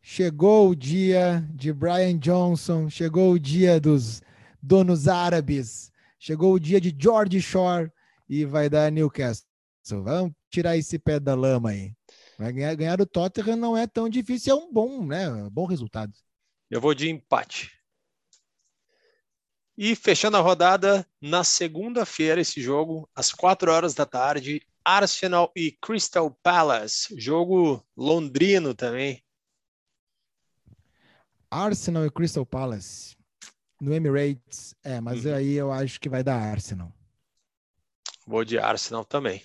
[0.02, 4.22] Chegou o dia de Brian Johnson, chegou o dia dos
[4.62, 7.92] donos árabes, chegou o dia de George Shore
[8.30, 9.46] e vai dar Newcastle.
[9.86, 11.94] Vamos tirar esse pé da lama aí.
[12.38, 15.28] Vai ganhar, ganhar o Tottenham não é tão difícil, é um bom, né?
[15.52, 16.14] Bom resultado.
[16.70, 17.72] Eu vou de empate.
[19.78, 25.72] E fechando a rodada, na segunda-feira, esse jogo, às quatro horas da tarde, Arsenal e
[25.72, 29.24] Crystal Palace, jogo londrino também.
[31.50, 33.16] Arsenal e Crystal Palace
[33.82, 35.36] no Emirates, é, mas uhum.
[35.36, 36.92] aí eu acho que vai dar Arsenal.
[38.26, 39.44] Vou de Arsenal também.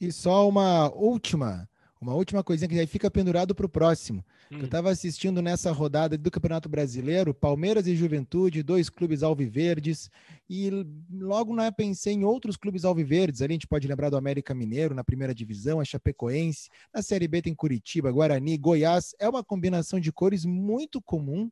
[0.00, 1.68] E só uma última
[2.00, 4.24] uma última coisinha que aí fica pendurado para o próximo.
[4.52, 4.58] Hum.
[4.58, 10.10] Eu estava assistindo nessa rodada do Campeonato Brasileiro, Palmeiras e Juventude, dois clubes alviverdes,
[10.48, 10.70] e
[11.10, 13.40] logo né, pensei em outros clubes alviverdes.
[13.40, 17.26] Ali a gente pode lembrar do América Mineiro na primeira divisão, a Chapecoense, na Série
[17.26, 19.14] B tem Curitiba, Guarani, Goiás.
[19.18, 21.50] É uma combinação de cores muito comum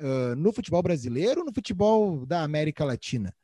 [0.00, 3.34] uh, no futebol brasileiro, no futebol da América Latina.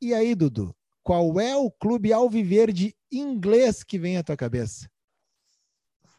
[0.00, 4.88] E aí, Dudu, qual é o clube alviverde inglês que vem à tua cabeça?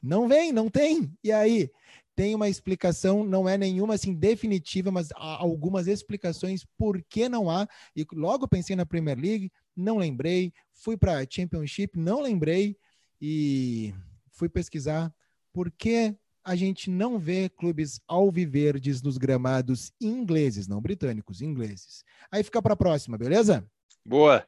[0.01, 1.11] Não vem, não tem.
[1.23, 1.71] E aí?
[2.17, 7.47] Tem uma explicação, não é nenhuma assim definitiva, mas há algumas explicações por que não
[7.47, 7.67] há.
[7.95, 10.51] E logo pensei na Premier League, não lembrei.
[10.73, 12.75] Fui para a Championship, não lembrei.
[13.21, 13.93] E
[14.31, 15.13] fui pesquisar
[15.53, 22.03] por que a gente não vê clubes alviverdes nos gramados ingleses, não britânicos, ingleses.
[22.31, 23.63] Aí fica para a próxima, beleza?
[24.03, 24.43] Boa.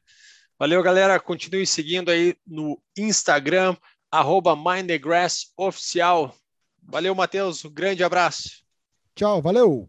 [0.58, 1.20] Valeu, galera.
[1.20, 3.76] Continue seguindo aí no Instagram,
[4.10, 4.56] arroba
[5.56, 6.34] Oficial.
[6.90, 7.64] Valeu, Matheus.
[7.64, 8.62] Um grande abraço.
[9.14, 9.88] Tchau, valeu.